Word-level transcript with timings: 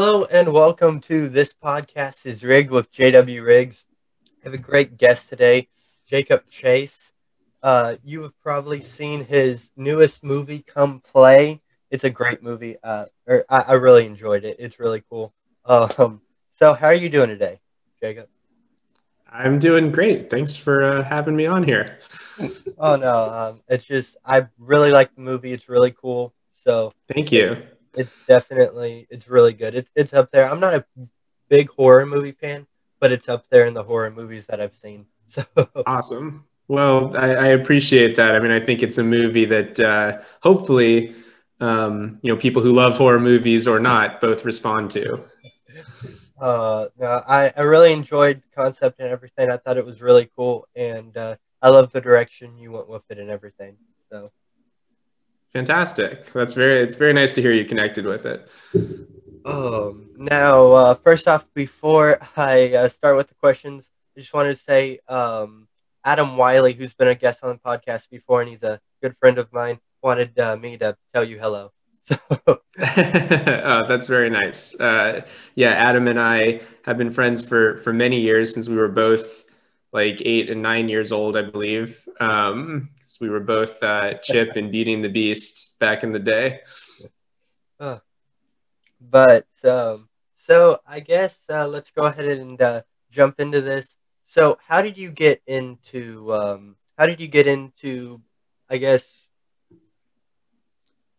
Hello 0.00 0.26
and 0.26 0.52
welcome 0.52 1.00
to 1.00 1.28
this 1.28 1.52
podcast 1.52 2.24
is 2.24 2.44
rigged 2.44 2.70
with 2.70 2.92
JW 2.92 3.44
Riggs. 3.44 3.84
I 4.24 4.44
have 4.44 4.54
a 4.54 4.56
great 4.56 4.96
guest 4.96 5.28
today, 5.28 5.70
Jacob 6.06 6.48
Chase. 6.48 7.10
Uh, 7.64 7.96
you 8.04 8.22
have 8.22 8.38
probably 8.40 8.80
seen 8.80 9.24
his 9.24 9.72
newest 9.76 10.22
movie, 10.22 10.62
Come 10.62 11.00
Play. 11.00 11.62
It's 11.90 12.04
a 12.04 12.10
great 12.10 12.44
movie. 12.44 12.76
Uh, 12.80 13.06
or 13.26 13.44
I, 13.48 13.62
I 13.62 13.72
really 13.72 14.06
enjoyed 14.06 14.44
it. 14.44 14.54
It's 14.60 14.78
really 14.78 15.02
cool. 15.10 15.34
Um, 15.64 16.20
so 16.52 16.74
how 16.74 16.86
are 16.86 16.94
you 16.94 17.08
doing 17.08 17.28
today, 17.28 17.58
Jacob? 18.00 18.28
I'm 19.28 19.58
doing 19.58 19.90
great. 19.90 20.30
Thanks 20.30 20.56
for 20.56 20.84
uh, 20.84 21.02
having 21.02 21.34
me 21.34 21.46
on 21.46 21.64
here. 21.64 21.98
oh 22.78 22.94
no, 22.94 23.34
um, 23.34 23.62
it's 23.66 23.84
just 23.84 24.16
I 24.24 24.46
really 24.58 24.92
like 24.92 25.12
the 25.16 25.22
movie. 25.22 25.52
It's 25.52 25.68
really 25.68 25.90
cool. 25.90 26.32
So 26.54 26.92
thank 27.08 27.32
you. 27.32 27.56
It's 27.94 28.26
definitely 28.26 29.06
it's 29.10 29.28
really 29.28 29.52
good. 29.52 29.74
It's 29.74 29.90
it's 29.94 30.12
up 30.12 30.30
there. 30.30 30.48
I'm 30.48 30.60
not 30.60 30.74
a 30.74 30.84
big 31.48 31.70
horror 31.70 32.06
movie 32.06 32.32
fan, 32.32 32.66
but 33.00 33.12
it's 33.12 33.28
up 33.28 33.46
there 33.50 33.66
in 33.66 33.74
the 33.74 33.82
horror 33.82 34.10
movies 34.10 34.46
that 34.46 34.60
I've 34.60 34.76
seen. 34.76 35.06
So 35.30 35.44
awesome. 35.84 36.46
Well, 36.68 37.14
I, 37.14 37.34
I 37.34 37.46
appreciate 37.48 38.16
that. 38.16 38.34
I 38.34 38.38
mean, 38.38 38.50
I 38.50 38.60
think 38.60 38.82
it's 38.82 38.96
a 38.96 39.02
movie 39.02 39.44
that 39.44 39.78
uh, 39.78 40.22
hopefully, 40.42 41.14
um, 41.60 42.18
you 42.22 42.32
know, 42.32 42.40
people 42.40 42.62
who 42.62 42.72
love 42.72 42.96
horror 42.96 43.20
movies 43.20 43.68
or 43.68 43.78
not 43.78 44.22
both 44.22 44.46
respond 44.46 44.90
to. 44.92 45.22
Uh, 46.40 46.86
no, 46.98 47.22
I, 47.26 47.52
I 47.56 47.62
really 47.62 47.92
enjoyed 47.92 48.40
the 48.40 48.62
concept 48.62 49.00
and 49.00 49.08
everything. 49.08 49.50
I 49.50 49.56
thought 49.56 49.76
it 49.76 49.84
was 49.84 50.00
really 50.00 50.30
cool, 50.36 50.68
and 50.76 51.16
uh, 51.16 51.34
I 51.60 51.68
love 51.70 51.92
the 51.92 52.00
direction 52.00 52.56
you 52.58 52.70
went 52.70 52.88
with 52.88 53.02
it 53.10 53.18
and 53.18 53.28
everything. 53.28 53.76
Fantastic. 55.52 56.30
That's 56.32 56.54
very 56.54 56.80
it's 56.80 56.96
very 56.96 57.12
nice 57.12 57.32
to 57.34 57.42
hear 57.42 57.52
you 57.52 57.64
connected 57.64 58.04
with 58.04 58.26
it. 58.26 58.48
Um, 59.44 60.10
now, 60.16 60.72
uh, 60.72 60.94
first 60.94 61.26
off, 61.26 61.46
before 61.54 62.18
I 62.36 62.74
uh, 62.74 62.88
start 62.88 63.16
with 63.16 63.28
the 63.28 63.34
questions, 63.34 63.84
I 64.16 64.20
just 64.20 64.34
wanted 64.34 64.56
to 64.56 64.62
say 64.62 65.00
um, 65.08 65.68
Adam 66.04 66.36
Wiley, 66.36 66.74
who's 66.74 66.92
been 66.92 67.08
a 67.08 67.14
guest 67.14 67.40
on 67.42 67.50
the 67.50 67.58
podcast 67.58 68.10
before, 68.10 68.42
and 68.42 68.50
he's 68.50 68.62
a 68.62 68.80
good 69.02 69.16
friend 69.18 69.38
of 69.38 69.52
mine, 69.52 69.78
wanted 70.02 70.38
uh, 70.38 70.56
me 70.56 70.76
to 70.78 70.96
tell 71.14 71.24
you 71.24 71.38
hello. 71.38 71.72
So. 72.08 72.16
oh, 72.48 73.86
that's 73.86 74.06
very 74.06 74.30
nice. 74.30 74.78
Uh, 74.80 75.26
yeah, 75.54 75.72
Adam 75.72 76.08
and 76.08 76.18
I 76.18 76.62
have 76.84 76.96
been 76.96 77.10
friends 77.10 77.44
for 77.44 77.76
for 77.78 77.92
many 77.92 78.20
years 78.20 78.54
since 78.54 78.66
we 78.66 78.76
were 78.76 78.88
both 78.88 79.44
like 79.92 80.22
eight 80.24 80.48
and 80.48 80.62
nine 80.62 80.88
years 80.88 81.12
old, 81.12 81.36
I 81.36 81.42
believe. 81.42 82.08
Um, 82.18 82.88
we 83.20 83.28
were 83.28 83.40
both 83.40 83.82
uh, 83.82 84.14
Chip 84.22 84.56
in 84.56 84.70
Beauty 84.70 84.94
and 84.94 85.04
the 85.04 85.08
Beast 85.08 85.78
back 85.78 86.02
in 86.04 86.12
the 86.12 86.18
day. 86.18 86.60
Uh, 87.78 87.98
but 89.00 89.46
um, 89.64 90.08
so 90.36 90.80
I 90.86 91.00
guess 91.00 91.36
uh, 91.48 91.66
let's 91.66 91.90
go 91.90 92.06
ahead 92.06 92.26
and 92.26 92.60
uh, 92.60 92.82
jump 93.10 93.40
into 93.40 93.60
this. 93.60 93.96
So, 94.26 94.58
how 94.66 94.82
did 94.82 94.98
you 94.98 95.10
get 95.10 95.42
into? 95.46 96.32
Um, 96.34 96.76
how 96.96 97.06
did 97.06 97.20
you 97.20 97.28
get 97.28 97.46
into? 97.46 98.20
I 98.68 98.76
guess 98.76 99.30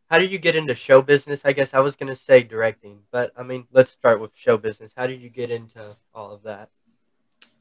how 0.10 0.18
did 0.18 0.32
you 0.32 0.40
get 0.40 0.56
into 0.56 0.74
show 0.74 1.02
business? 1.02 1.42
I 1.46 1.54
guess 1.54 1.74
I 1.74 1.80
was 1.80 1.96
gonna 1.96 2.16
say 2.16 2.42
directing, 2.42 3.02
but 3.12 3.32
I 3.38 3.44
mean, 3.44 3.68
let's 3.72 3.92
start 3.92 4.20
with 4.20 4.32
show 4.36 4.58
business. 4.58 4.92
How 4.96 5.06
did 5.08 5.22
you 5.22 5.30
get 5.30 5.52
into 5.52 5.98
all 6.14 6.32
of 6.32 6.44
that? 6.44 6.70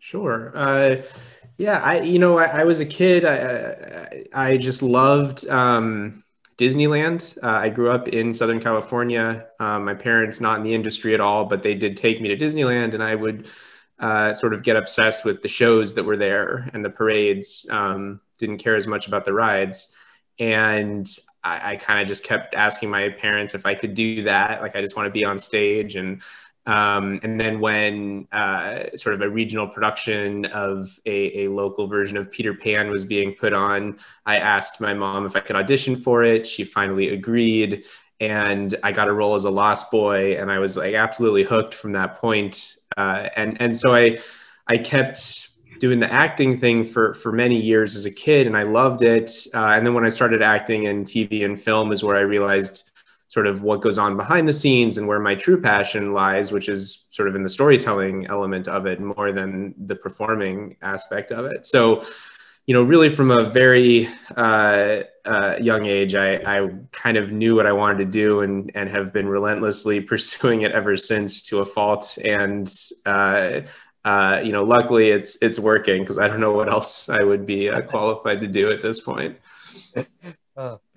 Sure. 0.09 0.53
Uh, 0.55 1.03
yeah, 1.59 1.81
I 1.81 2.01
you 2.01 2.19
know 2.19 2.39
I, 2.39 2.61
I 2.61 2.65
was 2.65 2.81
a 2.81 2.87
kid. 2.87 3.27
I 3.27 4.25
I, 4.33 4.53
I 4.53 4.57
just 4.57 4.83
loved 4.83 5.47
um, 5.49 6.25
Disneyland. 6.57 7.37
Uh, 7.43 7.49
I 7.49 7.69
grew 7.69 7.91
up 7.91 8.09
in 8.09 8.33
Southern 8.33 8.59
California. 8.59 9.49
Um, 9.61 9.85
my 9.85 9.93
parents 9.93 10.41
not 10.41 10.57
in 10.57 10.63
the 10.63 10.75
industry 10.75 11.13
at 11.13 11.21
all, 11.21 11.45
but 11.45 11.63
they 11.63 11.75
did 11.75 11.99
take 11.99 12.23
me 12.23 12.29
to 12.35 12.39
Disneyland, 12.39 12.95
and 12.95 13.03
I 13.03 13.17
would 13.17 13.49
uh, 13.99 14.33
sort 14.33 14.55
of 14.55 14.63
get 14.63 14.77
obsessed 14.77 15.27
with 15.27 15.43
the 15.43 15.49
shows 15.49 15.93
that 15.97 16.05
were 16.05 16.17
there 16.17 16.71
and 16.73 16.83
the 16.83 16.89
parades. 16.89 17.67
Um, 17.69 18.23
didn't 18.39 18.59
care 18.59 18.77
as 18.77 18.87
much 18.87 19.09
about 19.09 19.27
the 19.27 19.35
rides, 19.35 19.93
and 20.39 21.07
I, 21.45 21.73
I 21.73 21.77
kind 21.77 22.01
of 22.01 22.09
just 22.09 22.25
kept 22.25 22.55
asking 22.55 22.89
my 22.89 23.11
parents 23.11 23.55
if 23.55 23.67
I 23.67 23.75
could 23.75 23.93
do 23.93 24.23
that. 24.23 24.63
Like 24.63 24.75
I 24.75 24.81
just 24.81 24.97
want 24.97 25.07
to 25.07 25.13
be 25.13 25.27
on 25.27 25.39
stage 25.39 25.97
and 25.97 26.23
um, 26.69 27.19
and 27.23 27.41
then 27.41 27.61
when 27.61 28.29
uh, 28.31 28.95
sort 28.95 29.15
of 29.15 29.23
a 29.23 29.31
regional 29.31 29.67
production 29.67 30.45
of 30.45 31.01
a, 31.07 31.45
a, 31.45 31.49
local 31.49 31.87
version 31.87 32.19
of 32.19 32.31
Peter 32.31 32.53
Pan 32.53 32.91
was 32.91 33.07
being 33.07 33.33
put 33.33 33.55
on, 33.55 33.99
I 34.27 34.37
asked 34.37 34.79
my 34.79 34.93
mom 34.93 35.25
if 35.25 35.35
I 35.35 35.41
could 35.41 35.57
audition 35.57 35.99
for 35.99 36.23
it. 36.23 36.47
She 36.47 36.65
finally 36.65 37.09
agreed, 37.09 37.85
and 38.21 38.75
I 38.83 38.93
got 38.93 39.09
a 39.09 39.15
role 39.15 39.35
as 39.35 39.45
a 39.45 39.51
lost 39.51 39.91
boy, 39.91 40.39
and 40.39 40.53
I 40.53 40.59
was 40.59 40.77
like 40.77 40.93
absolutely 40.93 41.43
hooked 41.43 41.73
from 41.73 41.93
that 41.93 42.17
point. 42.21 42.77
Uh, 42.99 43.31
and 43.35 43.59
and 43.63 43.77
so 43.77 43.95
I 43.95 44.19
I 44.67 44.77
kept 44.77 45.49
doing 45.81 46.01
the 46.01 46.13
acting 46.13 46.59
thing 46.59 46.85
for 46.85 47.15
for 47.15 47.33
many 47.33 47.59
years 47.59 47.97
as 47.97 48.05
a 48.05 48.11
kid, 48.11 48.47
and 48.47 48.59
I 48.59 48.65
loved 48.65 49.01
it. 49.01 49.47
Uh, 49.55 49.69
and 49.69 49.87
then 49.87 49.95
when 49.95 50.05
I 50.05 50.11
started 50.11 50.43
acting 50.43 50.85
in 50.85 51.05
TV 51.05 51.47
and 51.47 51.59
film, 51.59 51.93
is 51.93 52.05
where 52.05 52.17
I 52.17 52.21
realized 52.21 52.88
sort 53.29 53.47
of 53.47 53.63
what 53.63 53.83
goes 53.83 53.99
on 53.99 54.17
behind 54.17 54.49
the 54.49 54.53
scenes 54.53 54.97
and 54.97 55.07
where 55.07 55.21
my 55.21 55.35
true 55.35 55.61
passion 55.61 56.13
lies, 56.13 56.51
which 56.51 56.69
is 56.69 57.07
sort 57.11 57.29
of 57.29 57.37
in 57.37 57.43
the 57.43 57.49
storytelling 57.49 58.27
element 58.27 58.67
of 58.67 58.87
it 58.87 59.01
more 59.01 59.33
than 59.33 59.75
the 59.87 59.95
performing 59.95 60.77
aspect 60.81 61.31
of 61.31 61.45
it. 61.45 61.67
So, 61.67 62.03
you 62.67 62.75
know, 62.75 62.83
really 62.83 63.11
from 63.11 63.31
a 63.31 63.51
very 63.51 64.09
uh, 64.35 65.01
uh, 65.27 65.57
young 65.61 65.85
age, 65.85 66.15
I, 66.15 66.37
I 66.37 66.71
kind 66.93 67.19
of 67.19 67.31
knew 67.31 67.55
what 67.55 67.67
I 67.67 67.73
wanted 67.73 67.99
to 67.99 68.05
do 68.07 68.41
and 68.41 68.71
and 68.75 68.89
have 68.89 69.13
been 69.13 69.29
relentlessly 69.29 70.01
pursuing 70.13 70.63
it 70.63 70.73
ever 70.73 70.97
since 70.97 71.43
to 71.43 71.61
a 71.61 71.67
fault. 71.67 72.17
And 72.25 72.75
uh, 73.05 73.61
uh, 74.05 74.41
you 74.43 74.53
know, 74.53 74.65
luckily 74.65 75.11
it's 75.11 75.37
it's 75.43 75.59
working 75.59 76.03
because 76.03 76.19
I 76.19 76.29
don't 76.29 76.41
know 76.41 76.53
what 76.53 76.71
else 76.71 77.11
I 77.11 77.23
would 77.23 77.45
be 77.45 77.69
uh, 77.69 77.83
qualified 77.83 78.41
to 78.41 78.47
do 78.47 78.71
at 78.71 78.81
this 78.81 79.01
point. 79.01 79.37
oh. 80.57 80.81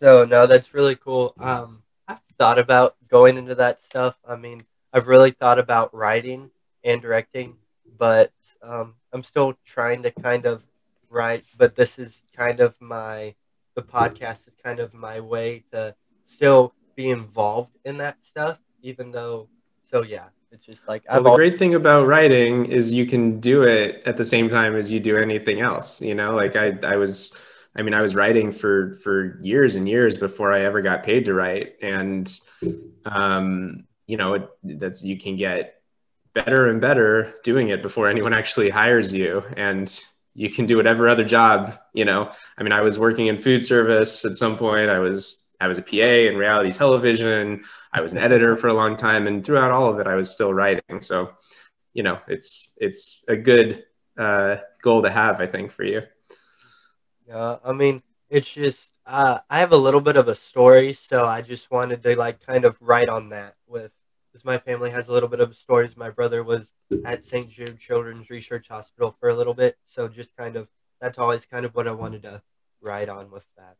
So 0.00 0.24
no, 0.24 0.46
that's 0.46 0.74
really 0.74 0.96
cool. 0.96 1.34
Um, 1.38 1.82
I've 2.06 2.20
thought 2.38 2.58
about 2.58 2.96
going 3.08 3.36
into 3.36 3.54
that 3.56 3.82
stuff. 3.82 4.16
I 4.26 4.36
mean, 4.36 4.62
I've 4.92 5.08
really 5.08 5.32
thought 5.32 5.58
about 5.58 5.94
writing 5.94 6.50
and 6.84 7.02
directing, 7.02 7.56
but 7.98 8.32
um, 8.62 8.94
I'm 9.12 9.22
still 9.22 9.54
trying 9.64 10.02
to 10.04 10.10
kind 10.10 10.46
of 10.46 10.62
write. 11.10 11.44
But 11.56 11.74
this 11.74 11.98
is 11.98 12.24
kind 12.36 12.60
of 12.60 12.80
my 12.80 13.34
the 13.74 13.82
podcast 13.82 14.46
is 14.48 14.54
kind 14.62 14.80
of 14.80 14.94
my 14.94 15.20
way 15.20 15.64
to 15.72 15.94
still 16.24 16.74
be 16.94 17.10
involved 17.10 17.76
in 17.84 17.98
that 17.98 18.24
stuff, 18.24 18.58
even 18.82 19.10
though. 19.10 19.48
So 19.90 20.02
yeah, 20.02 20.26
it's 20.52 20.64
just 20.64 20.86
like 20.86 21.04
well, 21.10 21.22
the 21.22 21.34
great 21.34 21.58
thing 21.58 21.74
about 21.74 22.06
writing 22.06 22.66
is 22.66 22.92
you 22.92 23.06
can 23.06 23.40
do 23.40 23.64
it 23.64 24.02
at 24.06 24.16
the 24.16 24.24
same 24.24 24.48
time 24.48 24.76
as 24.76 24.90
you 24.90 25.00
do 25.00 25.16
anything 25.16 25.60
else. 25.60 26.00
You 26.00 26.14
know, 26.14 26.34
like 26.34 26.56
I 26.56 26.78
I 26.84 26.96
was 26.96 27.36
I 27.78 27.82
mean 27.82 27.94
I 27.94 28.02
was 28.02 28.14
writing 28.14 28.52
for 28.52 28.96
for 28.96 29.38
years 29.40 29.76
and 29.76 29.88
years 29.88 30.18
before 30.18 30.52
I 30.52 30.62
ever 30.62 30.82
got 30.82 31.04
paid 31.04 31.24
to 31.26 31.34
write, 31.34 31.74
and 31.80 32.28
um, 33.04 33.84
you 34.06 34.16
know 34.16 34.34
it, 34.34 34.48
that's 34.64 35.02
you 35.02 35.16
can 35.16 35.36
get 35.36 35.80
better 36.34 36.68
and 36.68 36.80
better 36.80 37.32
doing 37.42 37.68
it 37.70 37.82
before 37.82 38.08
anyone 38.08 38.34
actually 38.34 38.68
hires 38.68 39.12
you 39.12 39.42
and 39.56 40.04
you 40.34 40.50
can 40.50 40.66
do 40.66 40.76
whatever 40.76 41.08
other 41.08 41.24
job 41.24 41.76
you 41.94 42.04
know 42.04 42.30
i 42.58 42.62
mean 42.62 42.70
i 42.70 42.80
was 42.80 42.96
working 42.96 43.26
in 43.26 43.38
food 43.38 43.66
service 43.66 44.24
at 44.24 44.38
some 44.38 44.56
point 44.56 44.88
i 44.88 45.00
was 45.00 45.48
I 45.60 45.66
was 45.66 45.78
a 45.78 45.82
PA 45.82 45.96
in 45.96 46.36
reality 46.36 46.72
television. 46.72 47.64
I 47.92 48.00
was 48.00 48.12
an 48.12 48.18
editor 48.18 48.56
for 48.56 48.68
a 48.68 48.74
long 48.74 48.96
time, 48.96 49.26
and 49.26 49.44
throughout 49.44 49.70
all 49.70 49.88
of 49.90 49.98
it, 49.98 50.06
I 50.06 50.14
was 50.14 50.30
still 50.30 50.54
writing. 50.54 51.00
So, 51.00 51.32
you 51.94 52.02
know, 52.02 52.20
it's 52.28 52.76
it's 52.80 53.24
a 53.28 53.36
good 53.36 53.84
uh, 54.16 54.56
goal 54.82 55.02
to 55.02 55.10
have, 55.10 55.40
I 55.40 55.46
think, 55.46 55.72
for 55.72 55.84
you. 55.84 56.02
Yeah, 57.28 57.58
I 57.62 57.72
mean, 57.72 58.02
it's 58.30 58.52
just 58.52 58.92
uh, 59.06 59.40
I 59.50 59.60
have 59.60 59.72
a 59.72 59.76
little 59.76 60.00
bit 60.00 60.16
of 60.16 60.28
a 60.28 60.34
story, 60.34 60.94
so 60.94 61.26
I 61.26 61.42
just 61.42 61.70
wanted 61.70 62.02
to 62.02 62.16
like 62.16 62.44
kind 62.44 62.64
of 62.64 62.76
write 62.80 63.08
on 63.08 63.28
that 63.30 63.54
with 63.66 63.92
because 64.32 64.44
my 64.44 64.58
family 64.58 64.90
has 64.90 65.08
a 65.08 65.12
little 65.12 65.28
bit 65.28 65.40
of 65.40 65.54
stories. 65.54 65.96
My 65.96 66.10
brother 66.10 66.42
was 66.42 66.72
at 67.04 67.24
St. 67.24 67.50
Jude 67.50 67.78
Children's 67.78 68.30
Research 68.30 68.68
Hospital 68.68 69.16
for 69.20 69.28
a 69.28 69.34
little 69.34 69.54
bit, 69.54 69.76
so 69.84 70.08
just 70.08 70.36
kind 70.36 70.56
of 70.56 70.68
that's 71.00 71.18
always 71.18 71.44
kind 71.46 71.66
of 71.66 71.74
what 71.74 71.86
I 71.86 71.92
wanted 71.92 72.22
to 72.22 72.42
write 72.80 73.08
on 73.08 73.30
with 73.30 73.44
that. 73.56 73.76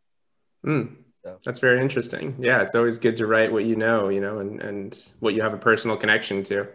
Mm. 0.66 0.96
So 1.24 1.38
that's 1.44 1.60
very 1.60 1.80
interesting. 1.80 2.36
Yeah, 2.38 2.62
it's 2.62 2.74
always 2.74 2.98
good 2.98 3.16
to 3.18 3.26
write 3.26 3.52
what 3.52 3.64
you 3.64 3.76
know, 3.76 4.08
you 4.08 4.20
know, 4.20 4.38
and 4.38 4.60
and 4.60 5.10
what 5.20 5.34
you 5.34 5.42
have 5.42 5.54
a 5.54 5.58
personal 5.58 5.96
connection 5.96 6.42
to. 6.44 6.68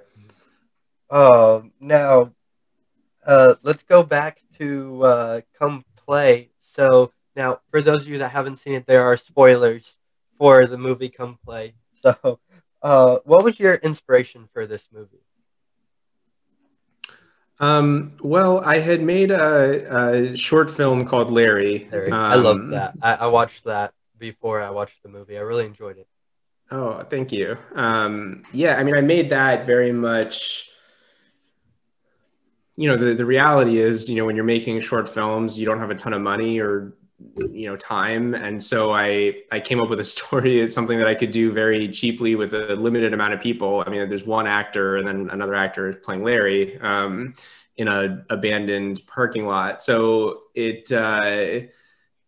Oh, 1.10 1.70
now 1.80 2.34
uh, 3.26 3.56
let's 3.64 3.84
go 3.84 4.04
back 4.04 4.42
to 4.58 5.04
uh, 5.04 5.42
come 5.60 5.86
play. 5.96 6.50
So 6.74 7.14
now, 7.36 7.60
for 7.70 7.82
those 7.82 8.02
of 8.04 8.08
you 8.08 8.18
that 8.20 8.30
haven't 8.30 8.58
seen 8.58 8.74
it, 8.74 8.88
there 8.88 9.04
are 9.04 9.16
spoilers 9.16 9.96
for 10.38 10.66
the 10.66 10.78
movie 10.78 11.10
Come 11.10 11.38
Play. 11.46 11.76
So, 12.04 12.40
uh, 12.82 13.20
what 13.24 13.46
was 13.46 13.58
your 13.62 13.76
inspiration 13.76 14.50
for 14.52 14.68
this 14.68 14.84
movie? 14.92 15.24
Um, 17.62 18.18
well, 18.22 18.60
I 18.60 18.80
had 18.80 19.02
made 19.02 19.32
a, 19.32 20.34
a, 20.34 20.36
short 20.36 20.70
film 20.70 21.06
called 21.06 21.32
Larry. 21.32 21.88
Larry. 21.90 22.12
Um, 22.12 22.20
I 22.20 22.36
love 22.36 22.68
that. 22.72 22.96
I, 23.02 23.14
I 23.14 23.28
watched 23.28 23.64
that 23.64 23.94
before 24.18 24.62
I 24.62 24.72
watched 24.72 25.02
the 25.02 25.08
movie. 25.08 25.38
I 25.38 25.42
really 25.42 25.66
enjoyed 25.66 25.98
it. 25.98 26.08
Oh, 26.72 27.06
thank 27.10 27.32
you. 27.32 27.58
Um, 27.74 28.44
yeah, 28.52 28.76
I 28.76 28.84
mean, 28.84 28.98
I 28.98 29.02
made 29.02 29.30
that 29.30 29.66
very 29.66 29.94
much. 29.94 30.68
You 32.76 32.90
know, 32.90 32.98
the, 32.98 33.14
the 33.14 33.26
reality 33.26 33.80
is, 33.80 34.10
you 34.10 34.16
know, 34.16 34.26
when 34.26 34.36
you're 34.36 34.46
making 34.46 34.82
short 34.82 35.08
films, 35.08 35.60
you 35.60 35.66
don't 35.66 35.80
have 35.80 35.92
a 35.92 35.96
ton 35.96 36.14
of 36.14 36.22
money 36.22 36.60
or 36.60 36.96
you 37.38 37.68
know 37.68 37.76
time. 37.76 38.34
And 38.34 38.62
so 38.62 38.92
i 38.92 39.36
i 39.52 39.60
came 39.60 39.80
up 39.80 39.90
with 39.90 40.00
a 40.00 40.04
story. 40.16 40.62
As 40.62 40.74
something 40.74 40.98
that 40.98 41.08
i 41.08 41.16
could 41.16 41.32
do 41.32 41.52
very 41.52 41.88
cheaply 41.90 42.36
with 42.36 42.54
a 42.54 42.76
limited 42.76 43.14
amount 43.14 43.34
of 43.34 43.40
people. 43.40 43.84
I 43.86 43.90
mean 43.90 44.08
there's 44.10 44.26
one 44.26 44.48
actor 44.48 44.98
and 44.98 45.08
then 45.08 45.30
another 45.32 45.56
actor 45.56 45.90
is 45.90 45.96
playing 46.04 46.24
larry 46.24 46.80
um, 46.80 47.34
in 47.78 47.88
a 47.88 48.24
abandoned 48.30 49.02
parking 49.08 49.46
lot. 49.46 49.82
So 49.82 50.44
it 50.54 50.92
uh, 50.92 51.68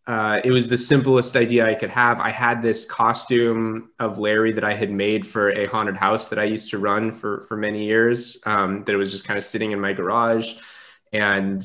uh, 0.07 0.39
it 0.43 0.51
was 0.51 0.67
the 0.67 0.77
simplest 0.77 1.35
idea 1.35 1.65
I 1.65 1.73
could 1.73 1.89
have. 1.89 2.19
I 2.19 2.29
had 2.29 2.61
this 2.61 2.85
costume 2.85 3.89
of 3.99 4.19
Larry 4.19 4.51
that 4.51 4.63
I 4.63 4.73
had 4.73 4.91
made 4.91 5.25
for 5.25 5.49
a 5.49 5.65
haunted 5.65 5.97
house 5.97 6.27
that 6.27 6.37
I 6.37 6.43
used 6.43 6.69
to 6.71 6.77
run 6.77 7.11
for 7.11 7.41
for 7.41 7.57
many 7.57 7.85
years. 7.85 8.41
Um, 8.45 8.83
that 8.83 8.93
it 8.93 8.97
was 8.97 9.11
just 9.11 9.25
kind 9.25 9.37
of 9.37 9.43
sitting 9.43 9.71
in 9.71 9.79
my 9.79 9.93
garage, 9.93 10.53
and 11.11 11.63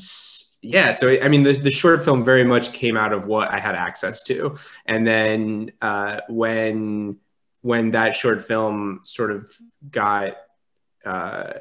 yeah, 0.61 0.91
so 0.91 1.09
I 1.21 1.27
mean, 1.27 1.43
the, 1.43 1.53
the 1.53 1.71
short 1.71 2.03
film 2.03 2.23
very 2.23 2.43
much 2.43 2.71
came 2.71 2.95
out 2.95 3.13
of 3.13 3.25
what 3.25 3.51
I 3.51 3.59
had 3.59 3.75
access 3.75 4.23
to, 4.23 4.55
and 4.85 5.05
then 5.05 5.71
uh, 5.81 6.21
when 6.29 7.17
when 7.61 7.91
that 7.91 8.15
short 8.15 8.47
film 8.47 9.01
sort 9.03 9.31
of 9.31 9.51
got 9.91 10.37
uh, 11.05 11.53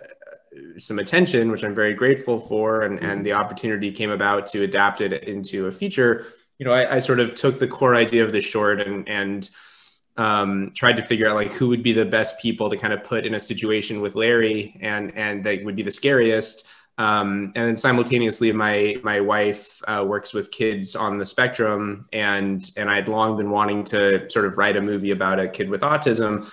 some 0.77 0.99
attention, 0.99 1.51
which 1.51 1.63
I'm 1.63 1.75
very 1.75 1.95
grateful 1.95 2.39
for, 2.39 2.83
and, 2.83 2.99
and 3.01 3.25
the 3.25 3.33
opportunity 3.33 3.93
came 3.93 4.11
about 4.11 4.47
to 4.49 4.65
adapt 4.65 5.01
it 5.01 5.25
into 5.25 5.67
a 5.67 5.73
feature. 5.73 6.27
You 6.61 6.67
know, 6.67 6.73
I, 6.73 6.97
I 6.97 6.99
sort 6.99 7.21
of 7.21 7.35
took 7.35 7.59
the 7.59 7.67
core 7.67 7.95
idea 7.97 8.23
of 8.23 8.33
the 8.33 8.43
short 8.43 8.83
and 8.83 9.09
and 9.09 9.49
um, 10.19 10.73
tried 10.75 10.97
to 10.97 11.03
figure 11.03 11.27
out 11.27 11.35
like 11.35 11.55
who 11.55 11.69
would 11.69 11.83
be 11.83 11.95
the 11.95 12.05
best 12.05 12.39
people 12.39 12.69
to 12.69 12.77
kind 12.77 12.93
of 12.93 13.03
put 13.03 13.25
in 13.25 13.35
a 13.35 13.41
situation 13.41 14.03
with 14.03 14.15
Larry, 14.15 14.79
and 14.83 15.17
and 15.17 15.43
that 15.45 15.65
would 15.65 15.75
be 15.75 15.83
the 15.83 15.91
scariest. 15.91 16.67
Um, 16.99 17.53
and 17.57 17.67
then 17.67 17.77
simultaneously, 17.79 18.53
my 18.53 18.97
my 19.03 19.21
wife 19.21 19.81
uh, 19.89 20.05
works 20.07 20.35
with 20.35 20.51
kids 20.51 20.95
on 20.95 21.17
the 21.17 21.25
spectrum, 21.25 22.07
and 22.13 22.71
and 22.77 22.91
I'd 22.91 23.09
long 23.09 23.39
been 23.39 23.51
wanting 23.51 23.83
to 23.85 24.29
sort 24.29 24.45
of 24.45 24.59
write 24.59 24.77
a 24.77 24.83
movie 24.83 25.13
about 25.13 25.41
a 25.41 25.49
kid 25.49 25.71
with 25.71 25.81
autism, 25.81 26.45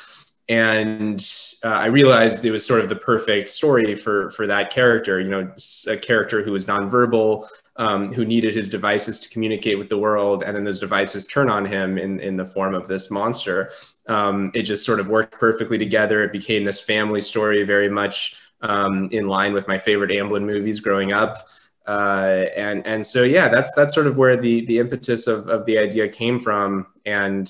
and 0.49 1.19
uh, 1.63 1.67
I 1.67 1.87
realized 1.87 2.45
it 2.45 2.51
was 2.51 2.65
sort 2.65 2.79
of 2.79 2.89
the 2.89 2.95
perfect 2.95 3.49
story 3.49 3.95
for 3.95 4.31
for 4.31 4.47
that 4.47 4.71
character. 4.71 5.19
You 5.19 5.29
know, 5.29 5.53
a 5.87 5.97
character 5.97 6.41
who 6.41 6.53
was 6.53 6.65
nonverbal, 6.65 7.47
um, 7.75 8.07
who 8.09 8.23
needed 8.23 8.55
his 8.55 8.69
devices 8.69 9.19
to 9.19 9.29
communicate 9.29 9.77
with 9.77 9.89
the 9.89 9.97
world, 9.97 10.43
and 10.43 10.55
then 10.55 10.63
those 10.63 10.79
devices 10.79 11.25
turn 11.25 11.49
on 11.49 11.65
him 11.65 11.97
in 11.97 12.19
in 12.21 12.37
the 12.37 12.45
form 12.45 12.73
of 12.73 12.87
this 12.87 13.11
monster. 13.11 13.71
Um, 14.07 14.51
it 14.53 14.63
just 14.63 14.85
sort 14.85 15.01
of 15.01 15.09
worked 15.09 15.33
perfectly 15.33 15.77
together. 15.77 16.23
It 16.23 16.31
became 16.31 16.63
this 16.63 16.79
family 16.79 17.21
story, 17.21 17.63
very 17.63 17.89
much 17.89 18.35
um, 18.61 19.09
in 19.11 19.27
line 19.27 19.53
with 19.53 19.67
my 19.67 19.77
favorite 19.77 20.11
Amblin 20.11 20.45
movies 20.45 20.79
growing 20.79 21.11
up. 21.11 21.47
Uh, 21.85 22.45
and 22.55 22.85
and 22.87 23.05
so 23.05 23.23
yeah, 23.23 23.49
that's 23.49 23.73
that's 23.75 23.93
sort 23.93 24.07
of 24.07 24.17
where 24.17 24.37
the 24.37 24.65
the 24.65 24.79
impetus 24.79 25.27
of 25.27 25.49
of 25.49 25.65
the 25.65 25.77
idea 25.77 26.07
came 26.07 26.39
from. 26.39 26.87
And 27.05 27.49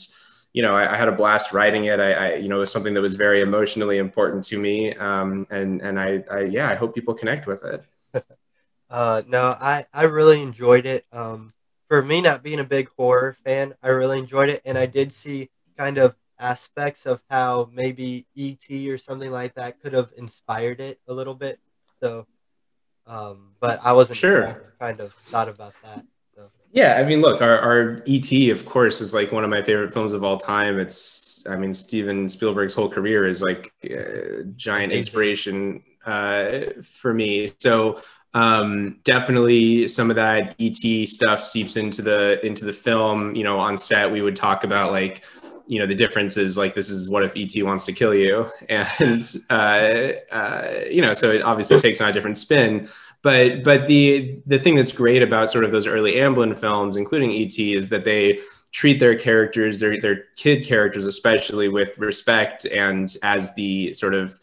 you 0.57 0.63
know, 0.63 0.75
I, 0.75 0.91
I 0.91 0.97
had 0.97 1.07
a 1.07 1.11
blast 1.11 1.53
writing 1.53 1.85
it. 1.85 1.99
I, 1.99 2.11
I, 2.13 2.35
you 2.37 2.47
know 2.49 2.55
it 2.55 2.61
was 2.61 2.71
something 2.71 2.95
that 2.95 3.01
was 3.01 3.13
very 3.13 3.41
emotionally 3.41 3.99
important 3.99 4.43
to 4.45 4.57
me. 4.57 4.91
Um, 4.95 5.45
and 5.51 5.83
and 5.83 5.99
I, 5.99 6.23
I 6.31 6.39
yeah, 6.45 6.67
I 6.67 6.73
hope 6.73 6.95
people 6.95 7.13
connect 7.13 7.45
with 7.45 7.63
it. 7.63 7.83
uh, 8.89 9.21
no, 9.27 9.55
I 9.61 9.85
I 9.93 10.05
really 10.05 10.41
enjoyed 10.41 10.87
it. 10.87 11.05
Um, 11.11 11.53
for 11.87 12.01
me, 12.01 12.21
not 12.21 12.41
being 12.41 12.59
a 12.59 12.63
big 12.63 12.89
horror 12.97 13.37
fan, 13.45 13.75
I 13.83 13.89
really 13.89 14.17
enjoyed 14.17 14.49
it, 14.49 14.63
and 14.65 14.79
I 14.79 14.87
did 14.87 15.13
see 15.13 15.51
kind 15.77 15.99
of 15.99 16.15
aspects 16.39 17.05
of 17.05 17.21
how 17.29 17.69
maybe 17.71 18.25
ET 18.35 18.89
or 18.89 18.97
something 18.97 19.29
like 19.29 19.53
that 19.53 19.79
could 19.79 19.93
have 19.93 20.09
inspired 20.17 20.79
it 20.81 20.99
a 21.07 21.13
little 21.13 21.35
bit. 21.35 21.59
So, 22.01 22.25
um, 23.05 23.51
but 23.59 23.79
I 23.83 23.93
wasn't 23.93 24.17
sure. 24.17 24.73
Kind 24.79 25.01
of 25.01 25.13
thought 25.13 25.49
about 25.49 25.75
that. 25.83 26.03
Yeah, 26.71 26.95
I 26.95 27.03
mean, 27.03 27.21
look, 27.21 27.41
our, 27.41 27.59
our 27.59 28.03
ET, 28.07 28.31
of 28.51 28.65
course, 28.65 29.01
is 29.01 29.13
like 29.13 29.31
one 29.31 29.43
of 29.43 29.49
my 29.49 29.61
favorite 29.61 29.93
films 29.93 30.13
of 30.13 30.23
all 30.23 30.37
time. 30.37 30.79
It's, 30.79 31.45
I 31.47 31.55
mean, 31.55 31.73
Steven 31.73 32.29
Spielberg's 32.29 32.75
whole 32.75 32.89
career 32.89 33.25
is 33.27 33.41
like 33.41 33.73
uh, 33.85 34.43
giant 34.55 34.91
inspiration 34.91 35.83
uh, 36.05 36.61
for 36.83 37.13
me. 37.13 37.51
So 37.59 38.01
um, 38.33 38.99
definitely 39.03 39.87
some 39.87 40.09
of 40.09 40.15
that 40.17 40.55
ET 40.59 41.07
stuff 41.07 41.45
seeps 41.45 41.77
into 41.77 42.01
the 42.01 42.45
into 42.45 42.65
the 42.65 42.73
film. 42.73 43.35
You 43.35 43.43
know, 43.43 43.59
on 43.59 43.77
set 43.77 44.11
we 44.11 44.21
would 44.21 44.35
talk 44.35 44.63
about 44.63 44.91
like 44.91 45.23
you 45.67 45.79
know 45.79 45.85
the 45.85 45.95
differences. 45.95 46.57
like 46.57 46.73
this 46.75 46.89
is 46.89 47.09
what 47.09 47.23
if 47.23 47.33
et 47.35 47.63
wants 47.63 47.85
to 47.85 47.93
kill 47.93 48.13
you 48.13 48.49
and 48.69 49.35
uh, 49.49 49.53
uh, 50.31 50.79
you 50.89 51.01
know 51.01 51.13
so 51.13 51.31
it 51.31 51.41
obviously 51.41 51.79
takes 51.79 52.01
on 52.01 52.09
a 52.09 52.13
different 52.13 52.37
spin 52.37 52.87
but 53.21 53.63
but 53.63 53.87
the 53.87 54.39
the 54.45 54.59
thing 54.59 54.75
that's 54.75 54.91
great 54.91 55.21
about 55.21 55.51
sort 55.51 55.63
of 55.63 55.71
those 55.71 55.87
early 55.87 56.13
amblin 56.13 56.57
films 56.57 56.95
including 56.95 57.31
et 57.31 57.57
is 57.59 57.89
that 57.89 58.05
they 58.05 58.39
treat 58.71 58.99
their 58.99 59.17
characters 59.17 59.79
their 59.79 59.99
their 59.99 60.25
kid 60.35 60.65
characters 60.65 61.07
especially 61.07 61.67
with 61.67 61.97
respect 61.97 62.65
and 62.65 63.17
as 63.23 63.53
the 63.55 63.93
sort 63.93 64.13
of 64.13 64.39